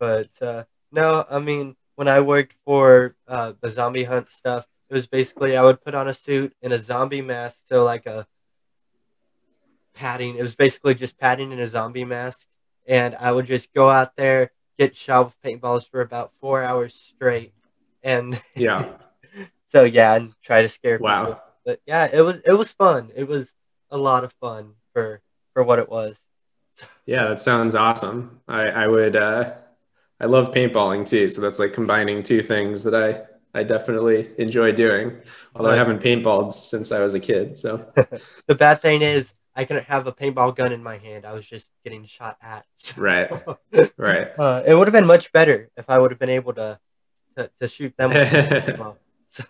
But 0.00 0.30
uh, 0.42 0.64
no, 0.90 1.24
I 1.30 1.38
mean, 1.38 1.76
when 1.94 2.08
I 2.08 2.22
worked 2.22 2.54
for 2.64 3.14
uh, 3.28 3.52
the 3.60 3.68
zombie 3.68 4.02
hunt 4.02 4.30
stuff, 4.30 4.66
it 4.90 4.94
was 4.94 5.06
basically 5.06 5.56
I 5.56 5.62
would 5.62 5.80
put 5.80 5.94
on 5.94 6.08
a 6.08 6.14
suit 6.14 6.54
and 6.60 6.72
a 6.72 6.82
zombie 6.82 7.22
mask, 7.22 7.58
so 7.68 7.84
like 7.84 8.06
a 8.06 8.26
padding. 9.94 10.34
It 10.36 10.42
was 10.42 10.56
basically 10.56 10.96
just 10.96 11.16
padding 11.16 11.52
in 11.52 11.60
a 11.60 11.68
zombie 11.68 12.04
mask, 12.04 12.48
and 12.84 13.14
I 13.14 13.30
would 13.30 13.46
just 13.46 13.72
go 13.72 13.90
out 13.90 14.16
there, 14.16 14.50
get 14.76 14.96
shot 14.96 15.26
with 15.26 15.40
paintballs 15.40 15.88
for 15.88 16.00
about 16.00 16.34
four 16.34 16.64
hours 16.64 16.94
straight, 16.94 17.52
and 18.02 18.42
yeah. 18.56 18.88
so 19.66 19.84
yeah, 19.84 20.14
and 20.16 20.34
try 20.42 20.62
to 20.62 20.68
scare 20.68 20.98
wow. 20.98 21.24
people. 21.26 21.40
But 21.64 21.80
yeah, 21.86 22.08
it 22.12 22.20
was 22.20 22.40
it 22.44 22.54
was 22.54 22.72
fun. 22.72 23.10
It 23.14 23.28
was 23.28 23.52
a 23.90 23.98
lot 23.98 24.24
of 24.24 24.32
fun 24.40 24.74
for 24.92 25.22
for 25.52 25.62
what 25.62 25.78
it 25.78 25.88
was. 25.88 26.16
Yeah, 27.06 27.28
that 27.28 27.40
sounds 27.40 27.74
awesome. 27.74 28.40
I 28.48 28.68
I 28.68 28.86
would 28.86 29.16
uh 29.16 29.54
I 30.20 30.26
love 30.26 30.52
paintballing 30.52 31.06
too, 31.06 31.30
so 31.30 31.40
that's 31.40 31.58
like 31.58 31.72
combining 31.72 32.22
two 32.22 32.42
things 32.42 32.84
that 32.84 32.94
I 32.94 33.22
I 33.58 33.62
definitely 33.62 34.30
enjoy 34.38 34.72
doing. 34.72 35.20
Although 35.54 35.70
I 35.70 35.76
haven't 35.76 36.02
paintballed 36.02 36.52
since 36.54 36.90
I 36.92 37.00
was 37.00 37.14
a 37.14 37.20
kid. 37.20 37.56
So 37.56 37.92
the 38.46 38.54
bad 38.54 38.80
thing 38.80 39.02
is 39.02 39.32
I 39.54 39.64
couldn't 39.64 39.84
have 39.84 40.06
a 40.06 40.12
paintball 40.12 40.56
gun 40.56 40.72
in 40.72 40.82
my 40.82 40.98
hand. 40.98 41.24
I 41.24 41.32
was 41.32 41.46
just 41.46 41.70
getting 41.84 42.04
shot 42.04 42.36
at. 42.42 42.66
So. 42.76 42.94
Right. 43.00 43.30
Right. 43.96 44.28
Uh, 44.38 44.62
it 44.66 44.74
would 44.74 44.88
have 44.88 44.92
been 44.92 45.06
much 45.06 45.32
better 45.32 45.70
if 45.76 45.88
I 45.88 45.98
would 45.98 46.10
have 46.10 46.18
been 46.18 46.30
able 46.30 46.52
to 46.54 46.80
to, 47.36 47.50
to 47.60 47.68
shoot 47.68 47.96
them. 47.96 48.10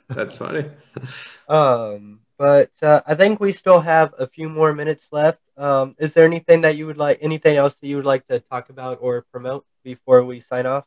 That's 0.09 0.37
funny. 0.37 0.71
um, 1.49 2.21
but 2.39 2.71
uh, 2.83 3.03
I 3.07 3.15
think 3.15 3.41
we 3.41 3.53
still 3.53 3.81
have 3.81 4.15
a 4.19 4.27
few 4.27 4.49
more 4.49 4.75
minutes 4.75 5.07
left. 5.13 5.41
Um, 5.57 5.95
is 5.99 6.15
there 6.15 6.25
anything 6.25 6.63
that 6.63 6.77
you 6.77 6.87
would 6.87 6.99
like, 6.99 7.19
anything 7.21 7.57
else 7.57 7.77
that 7.77 7.87
you 7.87 7.97
would 7.97 8.05
like 8.05 8.27
to 8.27 8.41
talk 8.41 8.71
about 8.71 8.99
or 9.01 9.23
promote 9.31 9.65
before 9.85 10.25
we 10.25 10.41
sign 10.41 10.67
off? 10.67 10.85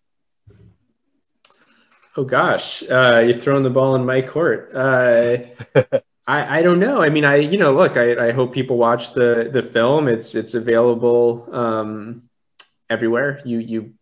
Oh 2.18 2.24
gosh, 2.24 2.84
uh, 2.90 3.24
you're 3.26 3.38
throwing 3.38 3.64
the 3.64 3.70
ball 3.70 3.96
in 3.96 4.06
my 4.06 4.24
court. 4.24 4.72
Uh, 4.74 5.38
I, 6.28 6.60
I 6.60 6.62
don't 6.64 6.80
know. 6.80 7.02
I 7.02 7.10
mean, 7.10 7.24
I 7.24 7.36
you 7.36 7.60
know, 7.60 7.74
look, 7.74 7.96
I, 7.96 8.30
I 8.30 8.32
hope 8.32 8.54
people 8.54 8.78
watch 8.78 9.14
the 9.14 9.50
the 9.54 9.62
film. 9.62 10.08
It's 10.08 10.34
it's 10.34 10.56
available 10.56 11.48
um, 11.52 12.24
everywhere. 12.90 13.42
You 13.46 13.60
you 13.60 13.94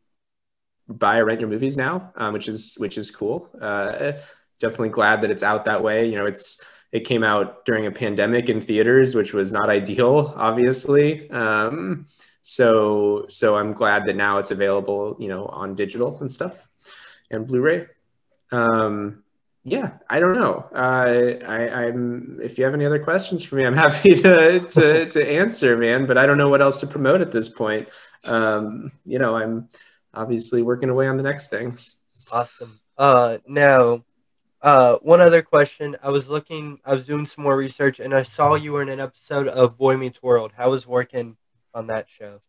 buy 0.87 1.17
or 1.17 1.25
rent 1.25 1.41
your 1.41 1.49
movies 1.49 1.75
now, 1.77 2.13
um, 2.15 2.33
which 2.33 2.47
is 2.47 2.75
which 2.77 2.97
is 2.97 3.11
cool. 3.11 3.49
Uh, 3.61 4.13
definitely 4.59 4.89
glad 4.89 5.21
that 5.21 5.31
it's 5.31 5.43
out 5.43 5.65
that 5.65 5.83
way. 5.83 6.09
You 6.09 6.15
know, 6.15 6.25
it's 6.25 6.63
it 6.91 7.01
came 7.01 7.23
out 7.23 7.65
during 7.65 7.87
a 7.87 7.91
pandemic 7.91 8.49
in 8.49 8.61
theaters, 8.61 9.15
which 9.15 9.33
was 9.33 9.51
not 9.51 9.69
ideal, 9.69 10.33
obviously. 10.35 11.29
Um, 11.29 12.07
so 12.41 13.25
so 13.27 13.57
I'm 13.57 13.73
glad 13.73 14.05
that 14.05 14.15
now 14.15 14.37
it's 14.37 14.51
available, 14.51 15.17
you 15.19 15.27
know, 15.27 15.45
on 15.47 15.75
digital 15.75 16.17
and 16.21 16.31
stuff 16.31 16.67
and 17.31 17.47
Blu-ray. 17.47 17.87
Um, 18.51 19.23
yeah, 19.63 19.93
I 20.07 20.19
don't 20.19 20.35
know. 20.35 20.69
Uh, 20.73 21.43
I, 21.43 21.87
am 21.87 22.39
If 22.41 22.59
you 22.59 22.65
have 22.65 22.75
any 22.75 22.85
other 22.85 23.03
questions 23.03 23.43
for 23.43 23.55
me, 23.55 23.65
I'm 23.65 23.75
happy 23.85 24.13
to, 24.21 24.59
to 24.59 25.09
to 25.09 25.27
answer, 25.27 25.75
man. 25.75 26.05
But 26.05 26.19
I 26.19 26.27
don't 26.27 26.37
know 26.37 26.49
what 26.49 26.61
else 26.61 26.79
to 26.81 26.87
promote 26.87 27.21
at 27.21 27.31
this 27.31 27.49
point. 27.49 27.89
Um, 28.25 28.91
you 29.03 29.17
know, 29.17 29.35
I'm 29.35 29.69
obviously 30.13 30.61
working 30.61 30.89
away 30.89 31.07
on 31.07 31.17
the 31.17 31.23
next 31.23 31.49
things. 31.49 31.95
Awesome. 32.31 32.79
Uh, 32.97 33.39
now, 33.47 34.04
uh, 34.65 34.97
one 35.03 35.21
other 35.21 35.43
question. 35.43 35.95
I 36.01 36.09
was 36.09 36.27
looking. 36.27 36.79
I 36.83 36.95
was 36.95 37.05
doing 37.05 37.27
some 37.27 37.43
more 37.43 37.55
research, 37.55 37.99
and 37.99 38.15
I 38.15 38.23
saw 38.23 38.55
you 38.55 38.71
were 38.71 38.81
in 38.81 38.89
an 38.89 38.99
episode 38.99 39.47
of 39.47 39.77
Boy 39.77 39.95
Meets 39.95 40.23
World. 40.23 40.53
How 40.57 40.71
was 40.71 40.87
working 40.87 41.37
on 41.75 41.85
that 41.85 42.07
show? 42.09 42.41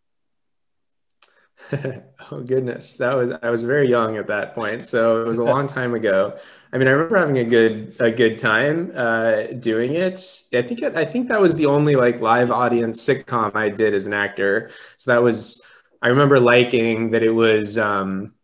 oh 2.30 2.40
goodness, 2.40 2.94
that 2.94 3.12
was 3.12 3.36
I 3.42 3.50
was 3.50 3.64
very 3.64 3.90
young 3.90 4.16
at 4.16 4.28
that 4.28 4.54
point, 4.54 4.86
so 4.86 5.20
it 5.20 5.28
was 5.28 5.36
a 5.36 5.44
long 5.44 5.66
time 5.78 5.92
ago. 5.92 6.38
I 6.72 6.78
mean, 6.78 6.88
I 6.88 6.92
remember 6.92 7.18
having 7.18 7.36
a 7.36 7.44
good 7.44 7.96
a 8.00 8.10
good 8.10 8.38
time 8.38 8.92
uh, 8.96 9.42
doing 9.58 9.92
it. 9.92 10.18
I 10.54 10.62
think 10.62 10.82
I 10.84 11.04
think 11.04 11.28
that 11.28 11.40
was 11.40 11.54
the 11.54 11.66
only 11.66 11.96
like 11.96 12.22
live 12.22 12.50
audience 12.50 13.04
sitcom 13.04 13.54
I 13.54 13.68
did 13.68 13.92
as 13.92 14.06
an 14.06 14.14
actor. 14.14 14.70
So 14.96 15.10
that 15.10 15.22
was 15.22 15.62
I 16.00 16.08
remember 16.08 16.40
liking 16.40 17.10
that 17.10 17.22
it 17.22 17.32
was 17.32 17.76
um, 17.76 18.35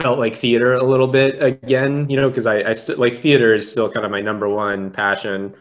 felt 0.00 0.18
like 0.18 0.36
theater 0.36 0.74
a 0.74 0.84
little 0.84 1.06
bit 1.06 1.42
again, 1.42 2.08
you 2.08 2.16
know, 2.16 2.28
because 2.28 2.46
I, 2.46 2.70
I 2.70 2.72
still 2.72 2.96
like 2.96 3.18
theater 3.18 3.54
is 3.54 3.70
still 3.70 3.90
kind 3.90 4.04
of 4.04 4.10
my 4.10 4.20
number 4.20 4.48
one 4.48 4.90
passion. 4.90 5.54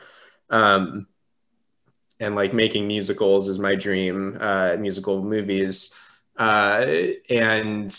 Um, 0.49 1.08
and 2.19 2.36
like 2.36 2.54
making 2.54 2.88
musicals 2.88 3.47
is 3.47 3.60
my 3.60 3.75
dream, 3.75 4.38
uh, 4.39 4.75
musical 4.78 5.23
movies. 5.23 5.93
Uh, 6.38 6.86
and 7.30 7.95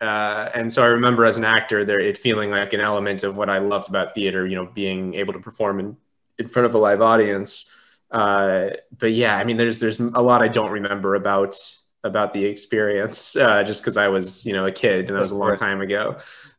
uh, 0.00 0.48
and 0.54 0.72
so 0.72 0.82
I 0.82 0.86
remember 0.86 1.24
as 1.24 1.36
an 1.36 1.44
actor 1.44 1.84
there 1.84 2.00
it 2.00 2.16
feeling 2.18 2.50
like 2.50 2.72
an 2.72 2.80
element 2.80 3.22
of 3.22 3.36
what 3.36 3.50
I 3.50 3.58
loved 3.58 3.88
about 3.88 4.14
theater, 4.14 4.46
you 4.46 4.56
know, 4.56 4.66
being 4.66 5.14
able 5.14 5.34
to 5.34 5.40
perform 5.40 5.78
in, 5.80 5.96
in 6.38 6.48
front 6.48 6.66
of 6.66 6.74
a 6.74 6.78
live 6.78 7.02
audience. 7.02 7.70
Uh, 8.10 8.70
but 8.96 9.12
yeah, 9.12 9.36
I 9.36 9.44
mean, 9.44 9.56
there's 9.56 9.78
there's 9.78 10.00
a 10.00 10.22
lot 10.22 10.42
I 10.42 10.48
don't 10.48 10.70
remember 10.70 11.14
about 11.14 11.56
about 12.02 12.32
the 12.32 12.44
experience 12.44 13.36
uh, 13.36 13.62
just 13.62 13.82
because 13.82 13.96
I 13.96 14.08
was 14.08 14.44
you 14.46 14.52
know 14.52 14.66
a 14.66 14.72
kid 14.72 15.08
and 15.08 15.16
that 15.16 15.22
was 15.22 15.32
a 15.32 15.36
long 15.36 15.56
time 15.56 15.80
ago. 15.80 16.16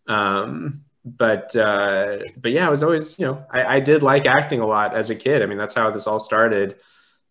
Um, 0.07 0.83
but 1.03 1.55
uh, 1.55 2.19
but 2.37 2.51
yeah, 2.51 2.67
I 2.67 2.69
was 2.69 2.83
always 2.83 3.17
you 3.19 3.25
know 3.25 3.45
I, 3.49 3.77
I 3.77 3.79
did 3.79 4.03
like 4.03 4.25
acting 4.25 4.59
a 4.59 4.67
lot 4.67 4.95
as 4.95 5.09
a 5.09 5.15
kid. 5.15 5.41
I 5.41 5.45
mean, 5.45 5.57
that's 5.57 5.73
how 5.73 5.89
this 5.89 6.07
all 6.07 6.19
started. 6.19 6.75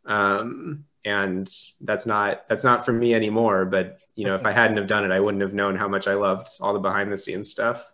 Um, 0.05 0.85
and 1.05 1.51
that's 1.81 2.07
not 2.07 2.47
that's 2.49 2.65
not 2.65 2.85
for 2.85 2.93
me 2.93 3.15
anymore 3.15 3.65
but 3.65 3.99
you 4.15 4.25
know 4.25 4.35
if 4.35 4.45
i 4.45 4.53
hadn't 4.61 4.77
have 4.77 4.87
done 4.87 5.05
it 5.05 5.11
i 5.11 5.21
wouldn't 5.21 5.43
have 5.43 5.55
known 5.55 5.77
how 5.77 5.89
much 5.89 6.07
i 6.07 6.15
loved 6.15 6.49
all 6.61 6.73
the 6.73 6.79
behind 6.79 7.11
the 7.13 7.19
scenes 7.19 7.51
stuff 7.51 7.87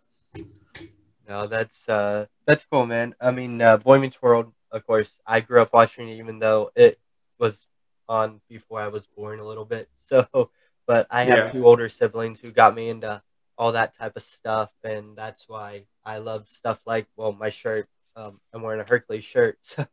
no 1.28 1.46
that's 1.46 1.88
uh 1.88 2.26
that's 2.46 2.64
cool 2.70 2.86
man 2.86 3.14
i 3.20 3.30
mean 3.30 3.60
uh, 3.60 3.76
boy 3.76 3.98
meets 3.98 4.20
world 4.20 4.52
of 4.72 4.86
course 4.86 5.20
i 5.26 5.40
grew 5.40 5.60
up 5.60 5.72
watching 5.72 6.08
it 6.08 6.18
even 6.18 6.38
though 6.38 6.70
it 6.74 6.98
was 7.38 7.66
on 8.08 8.40
before 8.48 8.80
i 8.80 8.88
was 8.88 9.06
born 9.16 9.38
a 9.38 9.46
little 9.46 9.64
bit 9.64 9.88
so 10.08 10.50
but 10.86 11.06
i 11.10 11.24
have 11.24 11.38
yeah. 11.38 11.50
two 11.50 11.66
older 11.66 11.88
siblings 11.88 12.40
who 12.40 12.50
got 12.50 12.74
me 12.74 12.88
into 12.88 13.22
all 13.58 13.72
that 13.72 13.96
type 13.96 14.16
of 14.16 14.22
stuff 14.22 14.70
and 14.84 15.16
that's 15.16 15.48
why 15.48 15.84
i 16.04 16.18
love 16.18 16.46
stuff 16.48 16.80
like 16.86 17.06
well 17.16 17.32
my 17.32 17.48
shirt 17.48 17.88
um, 18.16 18.40
i'm 18.52 18.62
wearing 18.62 18.80
a 18.80 18.88
hercules 18.88 19.24
shirt 19.24 19.58
so 19.62 19.86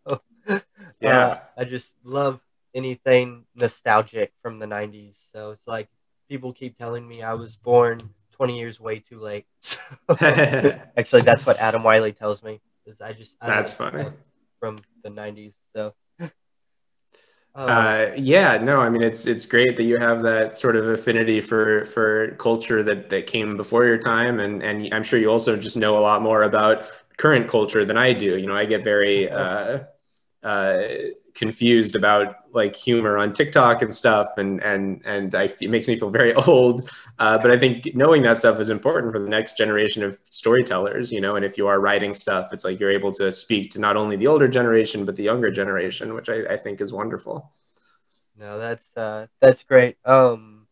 yeah 0.99 1.27
uh, 1.27 1.39
i 1.57 1.63
just 1.63 1.93
love 2.03 2.41
anything 2.73 3.45
nostalgic 3.55 4.33
from 4.41 4.59
the 4.59 4.65
90s. 4.65 5.15
So 5.31 5.51
it's 5.51 5.67
like 5.67 5.89
people 6.29 6.53
keep 6.53 6.77
telling 6.77 7.07
me 7.07 7.21
I 7.21 7.33
was 7.33 7.55
born 7.55 8.09
20 8.33 8.57
years 8.57 8.79
way 8.79 8.99
too 8.99 9.19
late. 9.19 9.45
Actually, 10.19 11.21
that's 11.21 11.45
what 11.45 11.57
Adam 11.57 11.83
Wiley 11.83 12.13
tells 12.13 12.43
me. 12.43 12.61
Is 12.85 12.99
I 12.99 13.13
just 13.13 13.37
I 13.39 13.47
that's 13.47 13.71
funny 13.71 14.05
from 14.59 14.79
the 15.03 15.09
90s. 15.09 15.53
So. 15.75 15.93
Um, 17.55 17.69
uh, 17.69 18.05
yeah, 18.17 18.57
no, 18.57 18.79
I 18.81 18.89
mean 18.89 19.03
it's 19.03 19.27
it's 19.27 19.45
great 19.45 19.77
that 19.77 19.83
you 19.83 19.97
have 19.99 20.23
that 20.23 20.57
sort 20.57 20.75
of 20.75 20.87
affinity 20.87 21.39
for 21.39 21.85
for 21.85 22.31
culture 22.37 22.81
that 22.83 23.09
that 23.11 23.27
came 23.27 23.57
before 23.57 23.85
your 23.85 23.97
time, 23.99 24.39
and 24.39 24.63
and 24.63 24.91
I'm 24.93 25.03
sure 25.03 25.19
you 25.19 25.29
also 25.29 25.55
just 25.55 25.77
know 25.77 25.97
a 25.97 26.01
lot 26.01 26.23
more 26.23 26.43
about 26.43 26.87
current 27.17 27.47
culture 27.47 27.85
than 27.85 27.95
I 27.97 28.11
do. 28.13 28.37
You 28.37 28.47
know, 28.47 28.55
I 28.55 28.65
get 28.65 28.83
very 28.83 29.29
uh, 29.31 29.81
uh, 30.43 30.83
confused 31.33 31.95
about 31.95 32.35
like 32.53 32.75
humor 32.75 33.17
on 33.17 33.33
TikTok 33.33 33.81
and 33.81 33.93
stuff, 33.93 34.37
and 34.37 34.61
and 34.61 35.01
and 35.05 35.33
I, 35.35 35.49
it 35.61 35.69
makes 35.69 35.87
me 35.87 35.97
feel 35.97 36.09
very 36.09 36.33
old. 36.47 36.89
Uh, 37.19 37.37
but 37.37 37.51
I 37.51 37.57
think 37.57 37.95
knowing 37.95 38.21
that 38.23 38.37
stuff 38.37 38.59
is 38.59 38.69
important 38.69 39.13
for 39.13 39.19
the 39.19 39.29
next 39.29 39.57
generation 39.57 40.03
of 40.03 40.19
storytellers, 40.23 41.11
you 41.11 41.21
know. 41.21 41.35
And 41.35 41.45
if 41.45 41.57
you 41.57 41.67
are 41.67 41.79
writing 41.79 42.13
stuff, 42.13 42.51
it's 42.51 42.65
like 42.65 42.79
you're 42.79 42.91
able 42.91 43.11
to 43.13 43.31
speak 43.31 43.71
to 43.71 43.79
not 43.79 43.95
only 43.95 44.15
the 44.15 44.27
older 44.27 44.47
generation 44.47 45.05
but 45.05 45.15
the 45.15 45.23
younger 45.23 45.49
generation, 45.49 46.13
which 46.13 46.29
I, 46.29 46.43
I 46.49 46.57
think 46.57 46.81
is 46.81 46.91
wonderful. 46.91 47.51
No, 48.37 48.59
that's 48.59 48.85
uh, 48.95 49.27
that's 49.39 49.63
great. 49.63 49.97
Um, 50.05 50.67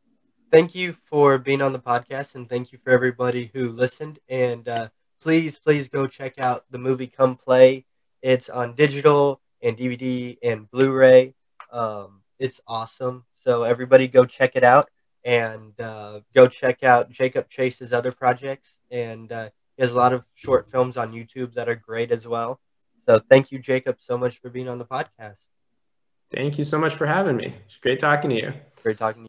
thank 0.49 0.75
you 0.75 0.93
for 0.93 1.37
being 1.37 1.61
on 1.61 1.73
the 1.73 1.79
podcast, 1.79 2.35
and 2.35 2.49
thank 2.49 2.71
you 2.71 2.79
for 2.83 2.89
everybody 2.89 3.51
who 3.53 3.71
listened. 3.71 4.19
And 4.27 4.67
uh, 4.67 4.89
please, 5.21 5.57
please 5.57 5.87
go 5.87 6.07
check 6.07 6.39
out 6.39 6.65
the 6.69 6.77
movie 6.77 7.07
Come 7.07 7.37
Play. 7.37 7.85
It's 8.21 8.49
on 8.49 8.75
digital 8.75 9.41
and 9.61 9.77
DVD 9.77 10.37
and 10.43 10.69
Blu-ray. 10.69 11.33
Um, 11.71 12.21
it's 12.39 12.61
awesome. 12.67 13.25
So 13.43 13.63
everybody 13.63 14.07
go 14.07 14.25
check 14.25 14.55
it 14.55 14.63
out 14.63 14.89
and 15.23 15.79
uh, 15.79 16.21
go 16.33 16.47
check 16.47 16.83
out 16.83 17.11
Jacob 17.11 17.49
Chase's 17.49 17.93
other 17.93 18.11
projects. 18.11 18.77
And 18.89 19.31
uh, 19.31 19.49
he 19.77 19.83
has 19.83 19.91
a 19.91 19.95
lot 19.95 20.13
of 20.13 20.23
short 20.35 20.69
films 20.69 20.97
on 20.97 21.11
YouTube 21.11 21.53
that 21.53 21.69
are 21.69 21.75
great 21.75 22.11
as 22.11 22.27
well. 22.27 22.59
So 23.07 23.19
thank 23.19 23.51
you, 23.51 23.59
Jacob, 23.59 23.97
so 23.99 24.17
much 24.17 24.39
for 24.39 24.49
being 24.49 24.69
on 24.69 24.77
the 24.77 24.85
podcast. 24.85 25.37
Thank 26.33 26.57
you 26.57 26.63
so 26.63 26.79
much 26.79 26.95
for 26.95 27.05
having 27.05 27.35
me. 27.35 27.53
It's 27.65 27.77
great 27.77 27.99
talking 27.99 28.29
to 28.29 28.35
you. 28.35 28.53
Great 28.81 28.97
talking 28.97 29.13
to 29.13 29.15
you. 29.15 29.19